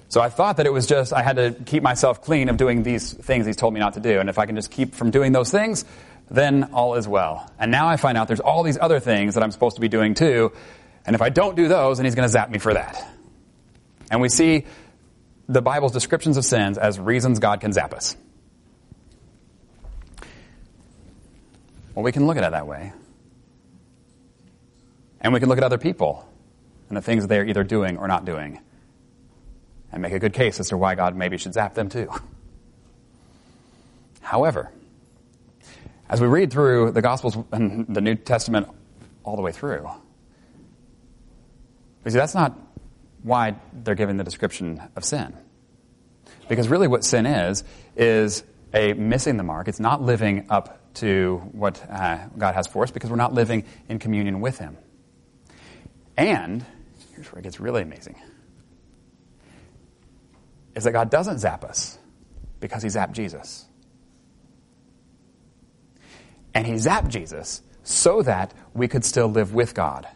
So 0.09 0.21
I 0.21 0.29
thought 0.29 0.57
that 0.57 0.65
it 0.65 0.73
was 0.73 0.87
just, 0.87 1.13
I 1.13 1.21
had 1.21 1.35
to 1.35 1.51
keep 1.51 1.83
myself 1.83 2.23
clean 2.23 2.49
of 2.49 2.57
doing 2.57 2.81
these 2.81 3.13
things 3.13 3.45
He's 3.45 3.55
told 3.55 3.75
me 3.75 3.79
not 3.79 3.93
to 3.93 3.99
do. 3.99 4.19
And 4.19 4.27
if 4.27 4.39
I 4.39 4.47
can 4.47 4.55
just 4.55 4.71
keep 4.71 4.95
from 4.95 5.11
doing 5.11 5.33
those 5.33 5.51
things, 5.51 5.85
then 6.31 6.71
all 6.73 6.95
is 6.95 7.07
well. 7.07 7.47
And 7.59 7.71
now 7.71 7.87
I 7.87 7.97
find 7.97 8.17
out 8.17 8.27
there's 8.27 8.39
all 8.39 8.63
these 8.63 8.79
other 8.79 8.99
things 8.99 9.35
that 9.35 9.43
I'm 9.43 9.51
supposed 9.51 9.75
to 9.75 9.81
be 9.81 9.87
doing 9.87 10.15
too. 10.15 10.51
And 11.05 11.15
if 11.15 11.21
I 11.21 11.29
don't 11.29 11.55
do 11.55 11.67
those, 11.67 11.97
then 11.97 12.05
He's 12.05 12.15
going 12.15 12.27
to 12.27 12.31
zap 12.31 12.49
me 12.49 12.57
for 12.57 12.73
that. 12.73 13.07
And 14.09 14.19
we 14.19 14.29
see 14.29 14.65
the 15.47 15.61
Bible's 15.61 15.91
descriptions 15.91 16.37
of 16.37 16.45
sins 16.45 16.79
as 16.79 16.99
reasons 16.99 17.37
God 17.37 17.61
can 17.61 17.71
zap 17.71 17.93
us. 17.93 18.17
Well, 21.93 22.03
we 22.03 22.11
can 22.11 22.25
look 22.25 22.37
at 22.37 22.43
it 22.43 22.51
that 22.51 22.65
way. 22.65 22.93
And 25.27 25.33
we 25.33 25.41
can 25.41 25.49
look 25.49 25.57
at 25.57 25.63
other 25.65 25.77
people 25.77 26.25
and 26.87 26.95
the 26.95 27.01
things 27.01 27.27
they're 27.27 27.45
either 27.45 27.65
doing 27.65 27.97
or 27.97 28.07
not 28.07 28.23
doing 28.23 28.61
and 29.91 30.01
make 30.01 30.13
a 30.13 30.19
good 30.19 30.31
case 30.31 30.57
as 30.61 30.69
to 30.69 30.77
why 30.77 30.95
God 30.95 31.17
maybe 31.17 31.37
should 31.37 31.53
zap 31.53 31.73
them 31.73 31.89
too. 31.89 32.09
However, 34.21 34.71
as 36.07 36.21
we 36.21 36.27
read 36.27 36.49
through 36.49 36.91
the 36.91 37.01
Gospels 37.01 37.37
and 37.51 37.93
the 37.93 37.99
New 37.99 38.15
Testament 38.15 38.69
all 39.25 39.35
the 39.35 39.41
way 39.41 39.51
through, 39.51 39.89
you 42.05 42.11
see, 42.11 42.17
that's 42.17 42.33
not 42.33 42.57
why 43.21 43.57
they're 43.73 43.95
giving 43.95 44.15
the 44.15 44.23
description 44.23 44.81
of 44.95 45.03
sin. 45.03 45.35
Because 46.47 46.69
really 46.69 46.87
what 46.87 47.03
sin 47.03 47.25
is, 47.25 47.65
is 47.97 48.45
a 48.73 48.93
missing 48.93 49.35
the 49.35 49.43
mark. 49.43 49.67
It's 49.67 49.81
not 49.81 50.01
living 50.01 50.45
up 50.49 50.93
to 50.93 51.41
what 51.51 51.85
uh, 51.91 52.29
God 52.37 52.55
has 52.55 52.65
for 52.65 52.83
us 52.83 52.91
because 52.91 53.09
we're 53.09 53.17
not 53.17 53.33
living 53.33 53.65
in 53.89 53.99
communion 53.99 54.39
with 54.39 54.57
Him. 54.57 54.77
And 56.17 56.65
here's 57.13 57.31
where 57.31 57.39
it 57.39 57.43
gets 57.43 57.59
really 57.59 57.83
amazing 57.83 58.15
is 60.75 60.83
that 60.83 60.91
God 60.91 61.09
doesn't 61.09 61.39
zap 61.39 61.63
us 61.63 61.97
because 62.59 62.83
He 62.83 62.89
zapped 62.89 63.13
Jesus. 63.13 63.65
And 66.53 66.67
He 66.67 66.73
zapped 66.73 67.09
Jesus 67.09 67.61
so 67.83 68.21
that 68.21 68.53
we 68.73 68.87
could 68.87 69.03
still 69.03 69.27
live 69.27 69.53
with 69.53 69.73
God, 69.73 70.07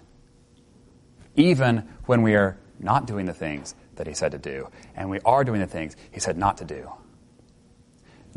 even 1.36 1.88
when 2.06 2.22
we 2.22 2.36
are 2.36 2.58
not 2.80 3.08
doing 3.08 3.26
the 3.26 3.34
things 3.34 3.74
that 3.96 4.06
He 4.06 4.14
said 4.14 4.32
to 4.34 4.38
do, 4.38 4.68
and 4.96 5.10
we 5.10 5.20
are 5.22 5.44
doing 5.44 5.62
the 5.62 5.68
things 5.68 5.96
He 6.12 6.20
said 6.20 6.38
not 6.38 6.58
to 6.58 6.66
do. 6.66 6.92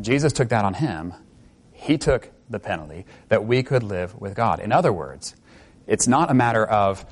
Jesus 0.01 0.33
took 0.33 0.49
that 0.49 0.65
on 0.65 0.73
Him. 0.73 1.13
He 1.73 1.97
took 1.97 2.31
the 2.49 2.59
penalty 2.59 3.05
that 3.29 3.45
we 3.45 3.61
could 3.61 3.83
live 3.83 4.19
with 4.19 4.35
God. 4.35 4.59
In 4.59 4.71
other 4.71 4.91
words, 4.91 5.35
it's 5.85 6.07
not 6.07 6.31
a 6.31 6.33
matter 6.33 6.65
of 6.65 7.05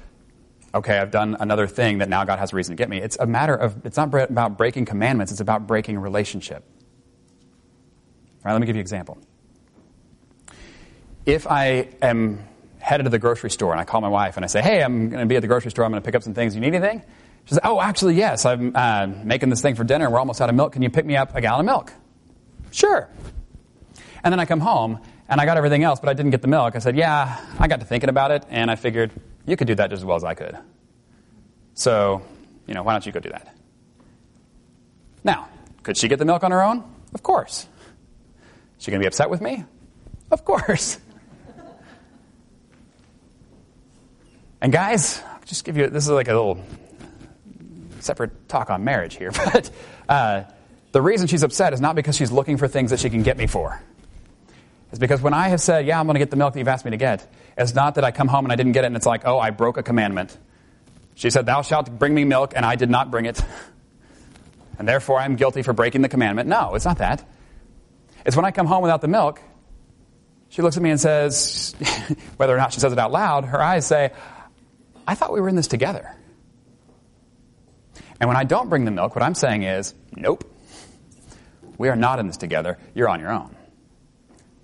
okay, 0.74 0.98
I've 0.98 1.12
done 1.12 1.38
another 1.40 1.68
thing 1.68 2.00
that 2.00 2.10
now 2.10 2.24
God 2.24 2.40
has 2.40 2.52
a 2.52 2.56
reason 2.56 2.76
to 2.76 2.82
get 2.82 2.90
me. 2.90 2.98
It's 2.98 3.18
a 3.20 3.28
matter 3.28 3.56
of, 3.56 3.86
it's 3.86 3.98
not 3.98 4.14
about 4.14 4.58
breaking 4.58 4.86
commandments, 4.86 5.32
it's 5.32 5.42
about 5.42 5.68
breaking 5.68 6.00
relationship. 6.00 6.64
All 8.44 8.50
right, 8.50 8.54
let 8.54 8.62
me 8.62 8.68
give 8.68 8.76
you 8.76 8.80
an 8.80 8.84
example. 8.84 9.18
If 11.26 11.48
I 11.48 11.90
am 12.02 12.46
headed 12.80 13.06
to 13.06 13.10
the 13.10 13.20
grocery 13.20 13.50
store 13.50 13.72
and 13.72 13.80
I 13.80 13.86
call 13.86 14.02
my 14.02 14.10
wife 14.10 14.36
and 14.36 14.44
I 14.44 14.48
say, 14.48 14.62
hey, 14.62 14.84
I'm 14.84 15.10
going 15.10 15.22
to 15.22 15.26
be 15.26 15.38
at 15.38 15.42
the 15.42 15.48
grocery 15.48 15.72
store, 15.72 15.86
I'm 15.86 15.92
going 15.92 16.02
to 16.02 16.06
pick 16.06 16.16
up 16.16 16.24
some 16.24 16.34
things. 16.34 16.54
You 16.54 16.62
need 16.62 16.76
anything? 16.76 17.02
She 17.46 17.50
says, 17.50 17.60
oh, 17.64 17.80
actually, 17.80 18.16
yes. 18.16 18.46
I'm 18.46 18.76
uh, 18.76 19.08
making 19.24 19.50
this 19.50 19.62
thing 19.62 19.76
for 19.76 19.84
dinner. 19.84 20.10
We're 20.10 20.20
almost 20.20 20.42
out 20.42 20.50
of 20.50 20.56
milk. 20.56 20.74
Can 20.74 20.82
you 20.82 20.90
pick 20.90 21.06
me 21.06 21.16
up 21.16 21.36
a 21.36 21.42
gallon 21.42 21.62
of 21.62 21.66
milk? 21.66 21.94
Sure. 22.72 23.08
And 24.24 24.32
then 24.32 24.40
I 24.40 24.46
come 24.46 24.60
home 24.60 25.00
and 25.30 25.40
I 25.40 25.46
got 25.46 25.56
everything 25.56 25.84
else, 25.84 26.00
but 26.00 26.10
I 26.10 26.14
didn't 26.14 26.32
get 26.32 26.42
the 26.42 26.48
milk. 26.48 26.76
I 26.76 26.80
said, 26.80 26.98
yeah, 26.98 27.40
I 27.60 27.68
got 27.68 27.80
to 27.80 27.86
thinking 27.86 28.10
about 28.10 28.32
it 28.32 28.46
and 28.50 28.70
I 28.70 28.76
figured 28.76 29.12
you 29.46 29.58
could 29.58 29.68
do 29.68 29.76
that 29.76 29.90
just 29.90 30.02
as 30.02 30.06
well 30.06 30.16
as 30.16 30.24
I 30.24 30.34
could. 30.34 30.58
So, 31.74 32.22
you 32.68 32.74
know, 32.74 32.84
why 32.84 32.94
don't 32.94 33.06
you 33.06 33.12
go 33.12 33.20
do 33.20 33.30
that? 33.30 33.56
Now, 35.24 35.48
could 35.84 35.98
she 35.98 36.08
get 36.08 36.20
the 36.20 36.26
milk 36.26 36.44
on 36.44 36.52
her 36.52 36.64
own? 36.64 36.84
Of 37.14 37.24
course. 37.24 37.68
Is 38.78 38.86
she 38.86 38.92
going 38.92 39.00
to 39.00 39.04
be 39.04 39.08
upset 39.08 39.30
with 39.30 39.42
me? 39.42 39.66
Of 40.32 40.46
course. 40.46 41.00
and 44.62 44.72
guys, 44.72 45.22
I'll 45.26 45.40
just 45.46 45.66
give 45.66 45.78
you 45.78 45.88
this 45.90 46.06
is 46.06 46.10
like 46.10 46.28
a 46.28 46.34
little 46.34 46.64
separate 48.00 48.48
talk 48.50 48.70
on 48.70 48.84
marriage 48.84 49.16
here, 49.16 49.32
but 49.54 49.70
uh, 50.10 50.44
the 50.92 51.02
reason 51.02 51.28
she's 51.28 51.44
upset 51.44 51.74
is 51.74 51.82
not 51.82 51.96
because 51.96 52.16
she's 52.16 52.32
looking 52.32 52.58
for 52.58 52.68
things 52.68 52.92
that 52.92 53.00
she 53.00 53.10
can 53.10 53.24
get 53.24 53.38
me 53.38 53.48
for. 53.48 53.82
It's 54.94 55.00
because 55.00 55.24
when 55.24 55.34
I 55.34 55.48
have 55.48 55.60
said, 55.60 55.88
Yeah, 55.88 56.00
I'm 56.00 56.06
going 56.06 56.14
to 56.14 56.20
get 56.20 56.30
the 56.30 56.38
milk 56.38 56.54
that 56.54 56.60
you've 56.60 56.68
asked 56.68 56.86
me 56.86 56.92
to 56.92 56.98
get, 56.98 57.28
it's 57.58 57.74
not 57.74 57.96
that 57.96 58.04
I 58.04 58.12
come 58.12 58.28
home 58.28 58.46
and 58.46 58.52
I 58.52 58.56
didn't 58.56 58.74
get 58.74 58.84
it 58.84 58.88
and 58.88 58.96
it's 58.96 59.08
like, 59.08 59.24
Oh, 59.26 59.40
I 59.40 59.50
broke 59.50 59.78
a 59.78 59.82
commandment. 59.82 60.38
She 61.16 61.32
said, 61.32 61.48
Thou 61.48 61.64
shalt 61.64 61.98
bring 61.98 62.14
me 62.14 62.26
milk, 62.26 62.54
and 62.56 62.64
I 62.64 62.76
did 62.76 62.92
not 62.92 63.12
bring 63.12 63.26
it. 63.26 63.44
And 64.80 64.88
therefore 64.88 65.20
I'm 65.20 65.36
guilty 65.36 65.62
for 65.62 65.72
breaking 65.72 66.02
the 66.02 66.10
commandment. 66.10 66.50
No, 66.50 66.74
it's 66.74 66.84
not 66.84 66.98
that. 66.98 67.24
It's 68.26 68.36
when 68.36 68.44
I 68.44 68.50
come 68.50 68.66
home 68.66 68.82
without 68.82 69.02
the 69.02 69.08
milk, 69.08 69.40
she 70.50 70.64
looks 70.64 70.78
at 70.78 70.82
me 70.82 70.90
and 70.90 71.00
says, 71.00 71.76
whether 72.38 72.56
or 72.56 72.58
not 72.58 72.74
she 72.74 72.80
says 72.80 72.92
it 72.92 72.98
out 72.98 73.12
loud, 73.12 73.46
her 73.46 73.62
eyes 73.62 73.86
say, 73.86 74.14
I 75.08 75.14
thought 75.14 75.32
we 75.32 75.40
were 75.42 75.48
in 75.48 75.56
this 75.56 75.68
together. 75.68 76.12
And 78.20 78.28
when 78.28 78.36
I 78.36 78.46
don't 78.46 78.68
bring 78.68 78.84
the 78.86 78.92
milk, 78.92 79.16
what 79.16 79.22
I'm 79.22 79.36
saying 79.36 79.62
is, 79.62 79.94
Nope. 80.16 80.44
We 81.78 81.90
are 81.90 81.96
not 81.96 82.18
in 82.18 82.26
this 82.26 82.38
together. 82.38 82.80
You're 82.96 83.10
on 83.10 83.20
your 83.20 83.32
own. 83.32 83.56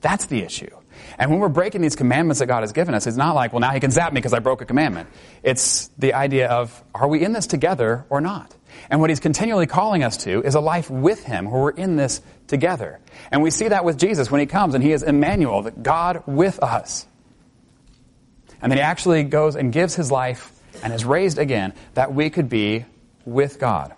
That's 0.01 0.25
the 0.25 0.41
issue. 0.43 0.69
And 1.17 1.31
when 1.31 1.39
we're 1.39 1.49
breaking 1.49 1.81
these 1.81 1.95
commandments 1.95 2.39
that 2.39 2.47
God 2.47 2.61
has 2.61 2.71
given 2.71 2.93
us, 2.93 3.07
it's 3.07 3.17
not 3.17 3.35
like, 3.35 3.53
well, 3.53 3.59
now 3.59 3.71
he 3.71 3.79
can 3.79 3.91
zap 3.91 4.13
me 4.13 4.19
because 4.19 4.33
I 4.33 4.39
broke 4.39 4.61
a 4.61 4.65
commandment. 4.65 5.09
It's 5.43 5.89
the 5.97 6.13
idea 6.13 6.47
of, 6.49 6.83
are 6.93 7.07
we 7.07 7.23
in 7.23 7.33
this 7.33 7.47
together 7.47 8.05
or 8.09 8.21
not? 8.21 8.53
And 8.89 9.01
what 9.01 9.09
he's 9.09 9.19
continually 9.19 9.67
calling 9.67 10.03
us 10.03 10.17
to 10.17 10.41
is 10.41 10.55
a 10.55 10.59
life 10.59 10.89
with 10.89 11.23
him 11.23 11.49
where 11.49 11.61
we're 11.61 11.69
in 11.71 11.95
this 11.95 12.21
together. 12.47 12.99
And 13.31 13.41
we 13.41 13.51
see 13.51 13.67
that 13.67 13.83
with 13.83 13.97
Jesus 13.97 14.31
when 14.31 14.39
he 14.39 14.45
comes 14.45 14.75
and 14.75 14.83
he 14.83 14.91
is 14.91 15.03
Emmanuel, 15.03 15.63
that 15.63 15.83
God 15.83 16.23
with 16.25 16.59
us. 16.59 17.05
And 18.61 18.71
then 18.71 18.77
he 18.77 18.83
actually 18.83 19.23
goes 19.23 19.55
and 19.55 19.71
gives 19.71 19.95
his 19.95 20.11
life 20.11 20.51
and 20.83 20.93
is 20.93 21.05
raised 21.05 21.37
again 21.37 21.73
that 21.93 22.13
we 22.13 22.29
could 22.29 22.49
be 22.49 22.85
with 23.25 23.59
God 23.59 23.93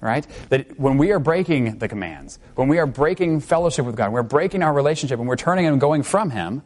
right? 0.00 0.26
That 0.48 0.78
when 0.78 0.98
we 0.98 1.12
are 1.12 1.18
breaking 1.18 1.78
the 1.78 1.88
commands, 1.88 2.38
when 2.54 2.68
we 2.68 2.78
are 2.78 2.86
breaking 2.86 3.40
fellowship 3.40 3.84
with 3.84 3.96
God, 3.96 4.12
we're 4.12 4.22
breaking 4.22 4.62
our 4.62 4.72
relationship 4.72 5.18
and 5.18 5.28
we're 5.28 5.36
turning 5.36 5.66
and 5.66 5.80
going 5.80 6.02
from 6.02 6.30
Him, 6.30 6.62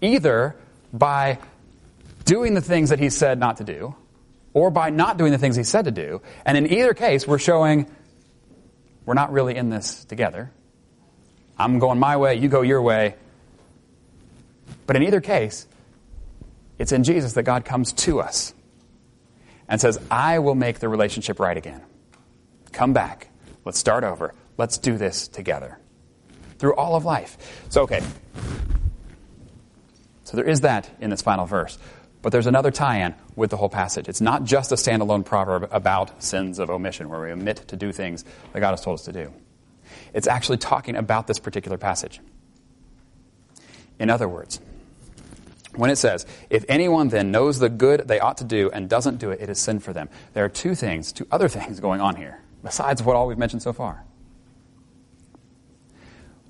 either 0.00 0.56
by 0.92 1.38
doing 2.24 2.54
the 2.54 2.60
things 2.60 2.90
that 2.90 2.98
He 2.98 3.10
said 3.10 3.38
not 3.38 3.56
to 3.58 3.64
do, 3.64 3.94
or 4.54 4.70
by 4.70 4.90
not 4.90 5.18
doing 5.18 5.32
the 5.32 5.38
things 5.38 5.56
He 5.56 5.64
said 5.64 5.86
to 5.86 5.90
do. 5.90 6.22
And 6.44 6.56
in 6.56 6.72
either 6.72 6.94
case, 6.94 7.26
we're 7.26 7.38
showing 7.38 7.86
we're 9.04 9.14
not 9.14 9.32
really 9.32 9.56
in 9.56 9.70
this 9.70 10.04
together. 10.04 10.50
I'm 11.58 11.78
going 11.78 11.98
my 11.98 12.16
way, 12.16 12.36
you 12.36 12.48
go 12.48 12.62
your 12.62 12.82
way. 12.82 13.16
But 14.86 14.96
in 14.96 15.02
either 15.02 15.20
case, 15.20 15.66
it's 16.78 16.92
in 16.92 17.04
Jesus 17.04 17.32
that 17.32 17.42
God 17.42 17.64
comes 17.64 17.92
to 17.92 18.20
us 18.20 18.54
and 19.68 19.80
says, 19.80 19.98
I 20.10 20.38
will 20.38 20.54
make 20.54 20.78
the 20.78 20.88
relationship 20.88 21.40
right 21.40 21.56
again. 21.56 21.82
Come 22.78 22.92
back. 22.92 23.26
Let's 23.64 23.76
start 23.76 24.04
over. 24.04 24.34
Let's 24.56 24.78
do 24.78 24.96
this 24.96 25.26
together. 25.26 25.80
Through 26.60 26.76
all 26.76 26.94
of 26.94 27.04
life. 27.04 27.36
So, 27.70 27.82
okay. 27.82 28.00
So 30.22 30.36
there 30.36 30.48
is 30.48 30.60
that 30.60 30.88
in 31.00 31.10
this 31.10 31.20
final 31.20 31.44
verse. 31.44 31.76
But 32.22 32.30
there's 32.30 32.46
another 32.46 32.70
tie 32.70 33.04
in 33.04 33.16
with 33.34 33.50
the 33.50 33.56
whole 33.56 33.68
passage. 33.68 34.08
It's 34.08 34.20
not 34.20 34.44
just 34.44 34.70
a 34.70 34.76
standalone 34.76 35.24
proverb 35.24 35.68
about 35.72 36.22
sins 36.22 36.60
of 36.60 36.70
omission, 36.70 37.08
where 37.08 37.20
we 37.20 37.32
omit 37.32 37.66
to 37.66 37.74
do 37.74 37.90
things 37.90 38.24
that 38.52 38.60
God 38.60 38.70
has 38.70 38.80
told 38.80 39.00
us 39.00 39.06
to 39.06 39.12
do. 39.12 39.32
It's 40.14 40.28
actually 40.28 40.58
talking 40.58 40.94
about 40.94 41.26
this 41.26 41.40
particular 41.40 41.78
passage. 41.78 42.20
In 43.98 44.08
other 44.08 44.28
words, 44.28 44.60
when 45.74 45.90
it 45.90 45.96
says, 45.96 46.26
If 46.48 46.64
anyone 46.68 47.08
then 47.08 47.32
knows 47.32 47.58
the 47.58 47.70
good 47.70 48.06
they 48.06 48.20
ought 48.20 48.36
to 48.36 48.44
do 48.44 48.70
and 48.70 48.88
doesn't 48.88 49.16
do 49.16 49.32
it, 49.32 49.40
it 49.40 49.48
is 49.48 49.58
sin 49.58 49.80
for 49.80 49.92
them. 49.92 50.08
There 50.32 50.44
are 50.44 50.48
two 50.48 50.76
things, 50.76 51.10
two 51.10 51.26
other 51.32 51.48
things 51.48 51.80
going 51.80 52.00
on 52.00 52.14
here 52.14 52.40
besides 52.62 53.02
what 53.02 53.16
all 53.16 53.26
we've 53.26 53.38
mentioned 53.38 53.62
so 53.62 53.72
far. 53.72 54.04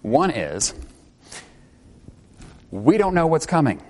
One 0.02 0.30
is 0.30 0.74
we 2.70 2.98
don't 2.98 3.14
know 3.14 3.26
what's 3.26 3.46
coming. 3.46 3.82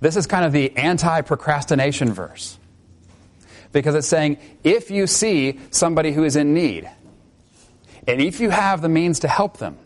This 0.00 0.16
is 0.16 0.26
kind 0.26 0.44
of 0.44 0.52
the 0.52 0.76
anti 0.76 1.20
procrastination 1.22 2.12
verse. 2.12 2.58
Because 3.72 3.94
it's 3.94 4.08
saying 4.08 4.38
if 4.64 4.90
you 4.90 5.06
see 5.06 5.60
somebody 5.70 6.12
who 6.12 6.24
is 6.24 6.36
in 6.36 6.54
need, 6.54 6.90
and 8.08 8.20
if 8.20 8.40
you 8.40 8.50
have 8.50 8.82
the 8.82 8.88
means 8.88 9.20
to 9.20 9.28
help 9.28 9.58
them, 9.58 9.78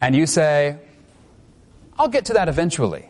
and 0.00 0.14
you 0.14 0.26
say, 0.26 0.78
I'll 1.98 2.08
get 2.08 2.26
to 2.26 2.34
that 2.34 2.48
eventually, 2.48 3.08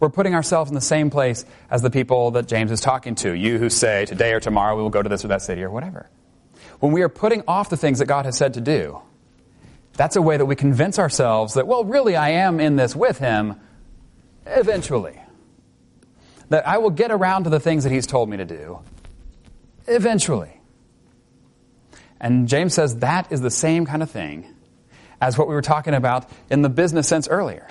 we're 0.00 0.10
putting 0.10 0.34
ourselves 0.34 0.70
in 0.70 0.74
the 0.74 0.80
same 0.80 1.10
place 1.10 1.44
as 1.70 1.82
the 1.82 1.90
people 1.90 2.32
that 2.32 2.48
James 2.48 2.70
is 2.70 2.80
talking 2.80 3.14
to. 3.16 3.32
You 3.32 3.58
who 3.58 3.70
say, 3.70 4.04
today 4.06 4.32
or 4.32 4.40
tomorrow 4.40 4.76
we 4.76 4.82
will 4.82 4.90
go 4.90 5.02
to 5.02 5.08
this 5.08 5.24
or 5.24 5.28
that 5.28 5.42
city 5.42 5.62
or 5.62 5.70
whatever. 5.70 6.08
When 6.80 6.92
we 6.92 7.02
are 7.02 7.08
putting 7.08 7.42
off 7.46 7.70
the 7.70 7.76
things 7.76 8.00
that 8.00 8.06
God 8.06 8.24
has 8.24 8.36
said 8.36 8.54
to 8.54 8.60
do, 8.60 9.00
that's 9.94 10.16
a 10.16 10.22
way 10.22 10.36
that 10.36 10.46
we 10.46 10.56
convince 10.56 10.98
ourselves 10.98 11.54
that, 11.54 11.66
well, 11.66 11.84
really, 11.84 12.16
I 12.16 12.30
am 12.30 12.60
in 12.60 12.76
this 12.76 12.96
with 12.96 13.18
Him 13.18 13.60
eventually. 14.44 15.20
That 16.48 16.66
I 16.66 16.78
will 16.78 16.90
get 16.90 17.10
around 17.10 17.44
to 17.44 17.50
the 17.50 17.60
things 17.60 17.84
that 17.84 17.92
He's 17.92 18.06
told 18.06 18.28
me 18.28 18.36
to 18.36 18.44
do 18.44 18.80
eventually. 19.86 20.60
And 22.20 22.48
James 22.48 22.74
says 22.74 22.96
that 22.96 23.30
is 23.30 23.40
the 23.40 23.50
same 23.50 23.86
kind 23.86 24.02
of 24.02 24.10
thing 24.10 24.52
as 25.20 25.38
what 25.38 25.48
we 25.48 25.54
were 25.54 25.62
talking 25.62 25.94
about 25.94 26.28
in 26.50 26.62
the 26.62 26.68
business 26.68 27.06
sense 27.06 27.28
earlier. 27.28 27.66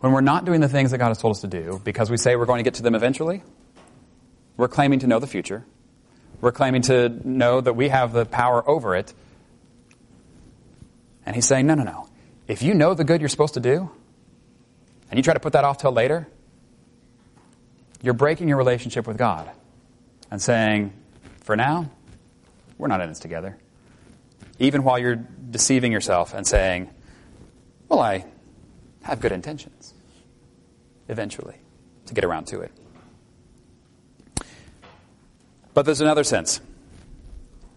When 0.00 0.12
we're 0.12 0.20
not 0.20 0.44
doing 0.44 0.60
the 0.60 0.68
things 0.68 0.90
that 0.90 0.98
God 0.98 1.08
has 1.08 1.18
told 1.18 1.34
us 1.36 1.40
to 1.40 1.46
do 1.46 1.80
because 1.84 2.10
we 2.10 2.16
say 2.16 2.36
we're 2.36 2.46
going 2.46 2.58
to 2.58 2.64
get 2.64 2.74
to 2.74 2.82
them 2.82 2.94
eventually, 2.94 3.42
we're 4.56 4.68
claiming 4.68 5.00
to 5.00 5.06
know 5.06 5.18
the 5.18 5.26
future. 5.26 5.64
We're 6.40 6.52
claiming 6.52 6.82
to 6.82 7.08
know 7.28 7.60
that 7.60 7.74
we 7.74 7.88
have 7.88 8.12
the 8.12 8.26
power 8.26 8.68
over 8.68 8.94
it. 8.94 9.12
And 11.24 11.34
he's 11.34 11.46
saying, 11.46 11.66
no, 11.66 11.74
no, 11.74 11.82
no. 11.82 12.08
If 12.46 12.62
you 12.62 12.74
know 12.74 12.94
the 12.94 13.04
good 13.04 13.20
you're 13.20 13.28
supposed 13.28 13.54
to 13.54 13.60
do, 13.60 13.90
and 15.10 15.18
you 15.18 15.22
try 15.22 15.34
to 15.34 15.40
put 15.40 15.54
that 15.54 15.64
off 15.64 15.78
till 15.78 15.92
later, 15.92 16.28
you're 18.02 18.14
breaking 18.14 18.48
your 18.48 18.58
relationship 18.58 19.06
with 19.06 19.16
God 19.16 19.50
and 20.30 20.40
saying, 20.40 20.92
for 21.40 21.56
now, 21.56 21.90
we're 22.78 22.88
not 22.88 23.00
in 23.00 23.08
this 23.08 23.18
together. 23.18 23.56
Even 24.58 24.84
while 24.84 24.98
you're 24.98 25.16
deceiving 25.16 25.92
yourself 25.92 26.34
and 26.34 26.46
saying, 26.46 26.90
well, 27.88 28.00
I 28.00 28.24
have 29.06 29.20
good 29.20 29.32
intentions 29.32 29.94
eventually 31.08 31.54
to 32.06 32.14
get 32.14 32.24
around 32.24 32.46
to 32.48 32.60
it. 32.60 32.72
But 35.74 35.86
there's 35.86 36.00
another 36.00 36.24
sense 36.24 36.60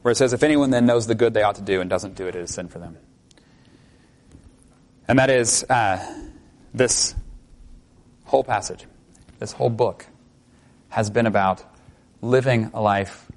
where 0.01 0.11
it 0.11 0.15
says, 0.15 0.33
if 0.33 0.41
anyone 0.41 0.71
then 0.71 0.85
knows 0.85 1.05
the 1.05 1.15
good 1.15 1.33
they 1.33 1.43
ought 1.43 1.55
to 1.55 1.61
do 1.61 1.81
and 1.81 1.89
doesn't 1.89 2.15
do 2.15 2.27
it, 2.27 2.35
it 2.35 2.41
is 2.41 2.53
sin 2.53 2.67
for 2.67 2.79
them. 2.79 2.97
And 5.07 5.19
that 5.19 5.29
is 5.29 5.63
uh, 5.69 6.03
this 6.73 7.13
whole 8.25 8.43
passage, 8.43 8.85
this 9.37 9.51
whole 9.51 9.69
book 9.69 10.07
has 10.89 11.09
been 11.09 11.27
about 11.27 11.63
living 12.21 12.71
a 12.73 12.81
life 12.81 13.31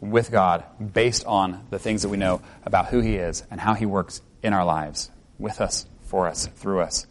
with 0.00 0.30
God 0.30 0.64
based 0.92 1.26
on 1.26 1.66
the 1.70 1.78
things 1.78 2.02
that 2.02 2.08
we 2.08 2.16
know 2.16 2.40
about 2.64 2.86
who 2.86 3.00
He 3.00 3.16
is 3.16 3.42
and 3.50 3.60
how 3.60 3.74
He 3.74 3.84
works 3.84 4.22
in 4.42 4.52
our 4.52 4.64
lives, 4.64 5.10
with 5.38 5.60
us, 5.60 5.86
for 6.02 6.28
us, 6.28 6.46
through 6.46 6.80
us. 6.80 7.06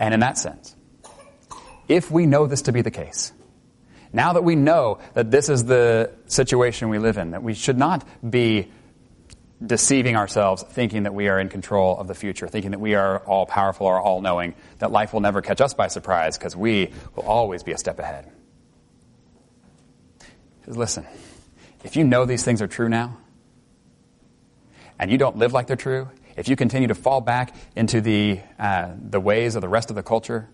And 0.00 0.14
in 0.14 0.20
that 0.20 0.38
sense, 0.38 0.74
if 1.86 2.10
we 2.10 2.26
know 2.26 2.46
this 2.46 2.62
to 2.62 2.72
be 2.72 2.82
the 2.82 2.90
case, 2.90 3.32
now 4.12 4.32
that 4.32 4.42
we 4.42 4.56
know 4.56 4.98
that 5.14 5.30
this 5.30 5.48
is 5.48 5.66
the 5.66 6.10
situation 6.26 6.88
we 6.88 6.98
live 6.98 7.18
in, 7.18 7.32
that 7.32 7.42
we 7.42 7.54
should 7.54 7.78
not 7.78 8.04
be 8.28 8.72
deceiving 9.64 10.16
ourselves, 10.16 10.62
thinking 10.62 11.02
that 11.02 11.12
we 11.12 11.28
are 11.28 11.38
in 11.38 11.50
control 11.50 11.98
of 11.98 12.08
the 12.08 12.14
future, 12.14 12.48
thinking 12.48 12.70
that 12.70 12.80
we 12.80 12.94
are 12.94 13.18
all 13.20 13.44
powerful 13.44 13.86
or 13.86 14.00
all 14.00 14.22
knowing, 14.22 14.54
that 14.78 14.90
life 14.90 15.12
will 15.12 15.20
never 15.20 15.42
catch 15.42 15.60
us 15.60 15.74
by 15.74 15.86
surprise 15.86 16.38
because 16.38 16.56
we 16.56 16.92
will 17.14 17.24
always 17.24 17.62
be 17.62 17.72
a 17.72 17.78
step 17.78 17.98
ahead. 17.98 18.32
Because 20.60 20.78
listen, 20.78 21.06
if 21.84 21.94
you 21.94 22.04
know 22.04 22.24
these 22.24 22.42
things 22.42 22.62
are 22.62 22.68
true 22.68 22.88
now, 22.88 23.18
and 24.98 25.10
you 25.10 25.18
don't 25.18 25.36
live 25.36 25.52
like 25.52 25.66
they're 25.66 25.76
true, 25.76 26.08
if 26.40 26.48
you 26.48 26.56
continue 26.56 26.88
to 26.88 26.94
fall 26.94 27.20
back 27.20 27.54
into 27.76 28.00
the, 28.00 28.40
uh, 28.58 28.92
the 28.98 29.20
ways 29.20 29.56
of 29.56 29.60
the 29.60 29.68
rest 29.68 29.90
of 29.90 29.96
the 29.96 30.02
culture 30.02 30.48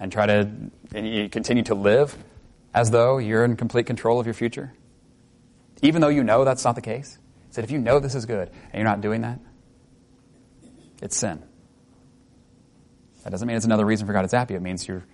and 0.00 0.10
try 0.10 0.26
to 0.26 0.50
and 0.92 1.08
you 1.08 1.28
continue 1.28 1.62
to 1.62 1.76
live 1.76 2.16
as 2.74 2.90
though 2.90 3.18
you're 3.18 3.44
in 3.44 3.56
complete 3.56 3.86
control 3.86 4.18
of 4.18 4.26
your 4.26 4.34
future, 4.34 4.74
even 5.82 6.00
though 6.00 6.08
you 6.08 6.24
know 6.24 6.44
that's 6.44 6.64
not 6.64 6.74
the 6.74 6.80
case, 6.80 7.16
he 7.46 7.54
said 7.54 7.62
if 7.62 7.70
you 7.70 7.78
know 7.78 8.00
this 8.00 8.16
is 8.16 8.26
good 8.26 8.48
and 8.48 8.74
you're 8.74 8.82
not 8.82 9.00
doing 9.00 9.20
that, 9.20 9.38
it's 11.00 11.16
sin. 11.16 11.40
That 13.22 13.30
doesn't 13.30 13.46
mean 13.46 13.56
it's 13.56 13.66
another 13.66 13.86
reason 13.86 14.08
for 14.08 14.12
God 14.12 14.22
to 14.22 14.28
zap 14.28 14.50
you. 14.50 14.56
It 14.56 14.62
means 14.62 14.88
you're, 14.88 15.04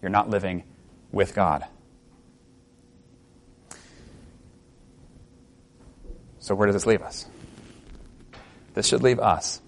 you're 0.00 0.10
not 0.10 0.30
living 0.30 0.64
with 1.12 1.34
God. 1.34 1.66
So, 6.38 6.54
where 6.54 6.66
does 6.66 6.74
this 6.74 6.86
leave 6.86 7.02
us? 7.02 7.26
This 8.74 8.86
should 8.86 9.02
leave 9.02 9.18
us, 9.18 9.60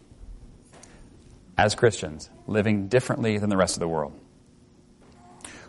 as 1.59 1.75
Christians, 1.75 2.31
living 2.47 2.89
differently 2.89 3.39
than 3.39 3.51
the 3.51 3.57
rest 3.57 3.77
of 3.77 3.81
the 3.81 3.89
world. 3.89 4.13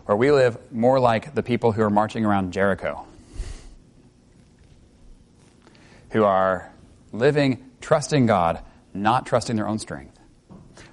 Where 0.05 0.15
we 0.15 0.31
live 0.31 0.57
more 0.71 0.99
like 0.99 1.33
the 1.33 1.43
people 1.43 1.71
who 1.71 1.81
are 1.81 1.89
marching 1.89 2.25
around 2.25 2.53
Jericho, 2.53 3.05
who 6.11 6.23
are 6.23 6.71
living 7.11 7.69
trusting 7.81 8.25
God, 8.25 8.59
not 8.93 9.25
trusting 9.25 9.55
their 9.55 9.67
own 9.67 9.79
strength. 9.79 10.19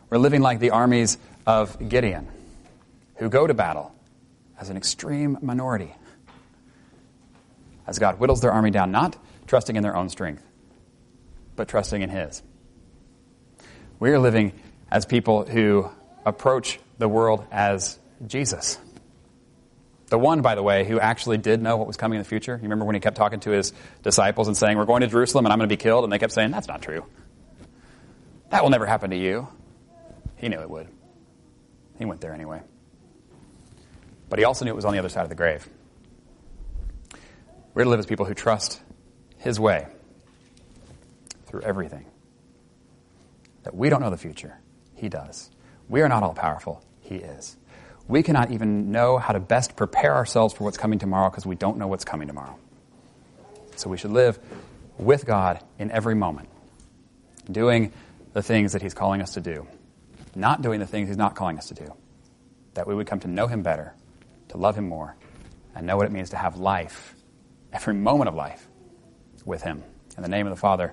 We're 0.09 0.19
living 0.19 0.41
like 0.41 0.61
the 0.61 0.71
armies 0.71 1.19
of 1.47 1.89
Gideon, 1.89 2.29
who 3.17 3.29
go 3.29 3.47
to 3.47 3.55
battle 3.55 3.95
as 4.59 4.71
an 4.71 4.77
extreme 4.77 5.39
minority. 5.43 5.95
As 7.87 7.99
God 7.99 8.17
whittles 8.17 8.41
their 8.41 8.53
army 8.53 8.71
down, 8.71 8.93
not 8.93 9.17
trusting 9.47 9.77
in 9.77 9.83
their 9.83 9.97
own 9.97 10.09
strength, 10.09 10.45
but 11.61 11.69
trusting 11.69 12.01
in 12.01 12.09
His. 12.09 12.43
We 13.99 14.09
are 14.13 14.19
living 14.19 14.55
as 14.91 15.05
people 15.05 15.45
who 15.45 15.91
approach 16.25 16.81
the 16.97 17.07
world 17.07 17.45
as 17.53 17.99
Jesus. 18.27 18.79
The 20.07 20.19
one, 20.19 20.41
by 20.41 20.55
the 20.55 20.63
way, 20.63 20.87
who 20.87 20.99
actually 20.99 21.37
did 21.37 21.61
know 21.61 21.77
what 21.77 21.87
was 21.87 21.99
coming 21.99 22.17
in 22.17 22.23
the 22.23 22.29
future. 22.29 22.55
You 22.55 22.63
remember 22.63 22.87
when 22.87 22.95
he 22.95 23.01
kept 23.03 23.19
talking 23.19 23.41
to 23.41 23.51
his 23.51 23.75
disciples 24.03 24.49
and 24.49 24.57
saying, 24.57 24.79
We're 24.79 24.87
going 24.87 25.03
to 25.03 25.07
Jerusalem 25.07 25.45
and 25.45 25.53
I'm 25.53 25.59
going 25.59 25.69
to 25.69 25.77
be 25.77 25.77
killed? 25.77 26.05
And 26.05 26.11
they 26.11 26.19
kept 26.19 26.33
saying, 26.33 26.51
That's 26.51 26.67
not 26.67 26.81
true. 26.81 27.05
That 28.49 28.63
will 28.63 28.71
never 28.71 28.87
happen 28.87 29.11
to 29.11 29.19
you. 29.19 29.47
He 30.37 30.49
knew 30.49 30.61
it 30.61 30.71
would. 30.71 30.89
He 31.99 32.07
went 32.07 32.23
there 32.23 32.33
anyway. 32.33 32.63
But 34.31 34.39
he 34.39 34.47
also 34.47 34.65
knew 34.65 34.71
it 34.71 34.77
was 34.77 34.87
on 34.87 34.95
the 34.95 34.99
other 34.99 35.11
side 35.11 35.25
of 35.25 35.29
the 35.29 35.35
grave. 35.35 35.69
We're 37.75 37.85
to 37.85 37.91
live 37.91 38.01
as 38.01 38.07
people 38.07 38.25
who 38.25 38.33
trust 38.33 38.81
his 39.37 39.61
way 39.61 39.89
through 41.51 41.63
everything. 41.63 42.07
That 43.65 43.75
we 43.75 43.91
don't 43.91 44.01
know 44.01 44.11
the 44.11 44.17
future, 44.17 44.59
He 44.95 45.09
does. 45.09 45.51
We 45.89 46.01
are 46.01 46.09
not 46.09 46.23
all 46.23 46.35
powerful, 46.35 46.83
He 47.01 47.17
is. 47.17 47.57
We 48.09 48.23
cannot 48.23 48.51
even 48.51 48.91
know 48.91 49.19
how 49.19 49.33
to 49.33 49.41
best 49.41 49.77
prepare 49.77 50.15
ourselves 50.15 50.55
for 50.55 50.65
what's 50.65 50.79
coming 50.79 50.99
tomorrow 50.99 51.31
because 51.31 51.47
we 51.47 51.57
don't 51.57 51.77
know 51.77 51.89
what's 51.89 52.05
coming 52.05 52.29
tomorrow. 52.29 52.57
So 53.77 53.91
we 53.91 53.97
should 53.97 54.13
live 54.13 54.39
with 54.99 55.27
God 55.27 55.61
in 55.79 55.91
every 55.91 56.15
moment, 56.15 56.49
doing 57.51 57.93
the 58.33 58.43
things 58.43 58.73
that 58.73 58.83
He's 58.83 58.95
calling 58.95 59.21
us 59.21 59.35
to 59.35 59.41
do, 59.41 59.67
not 60.35 60.63
doing 60.63 60.81
the 60.81 60.87
things 60.87 61.09
He's 61.09 61.17
not 61.17 61.35
calling 61.35 61.59
us 61.59 61.69
to 61.69 61.75
do. 61.75 61.93
That 62.75 62.87
we 62.87 62.95
would 62.95 63.07
come 63.07 63.21
to 63.21 63.29
know 63.29 63.49
Him 63.49 63.63
better, 63.63 63.95
to 64.49 64.57
love 64.57 64.77
Him 64.77 64.89
more, 64.89 65.17
and 65.75 65.87
know 65.87 65.97
what 65.97 66.07
it 66.07 66.13
means 66.13 66.31
to 66.31 66.37
have 66.37 66.59
life, 66.59 67.15
every 67.73 67.95
moment 67.95 68.29
of 68.29 68.35
life, 68.35 68.69
with 69.45 69.63
Him. 69.63 69.83
In 70.17 70.23
the 70.23 70.29
name 70.29 70.47
of 70.47 70.51
the 70.51 70.61
Father, 70.61 70.93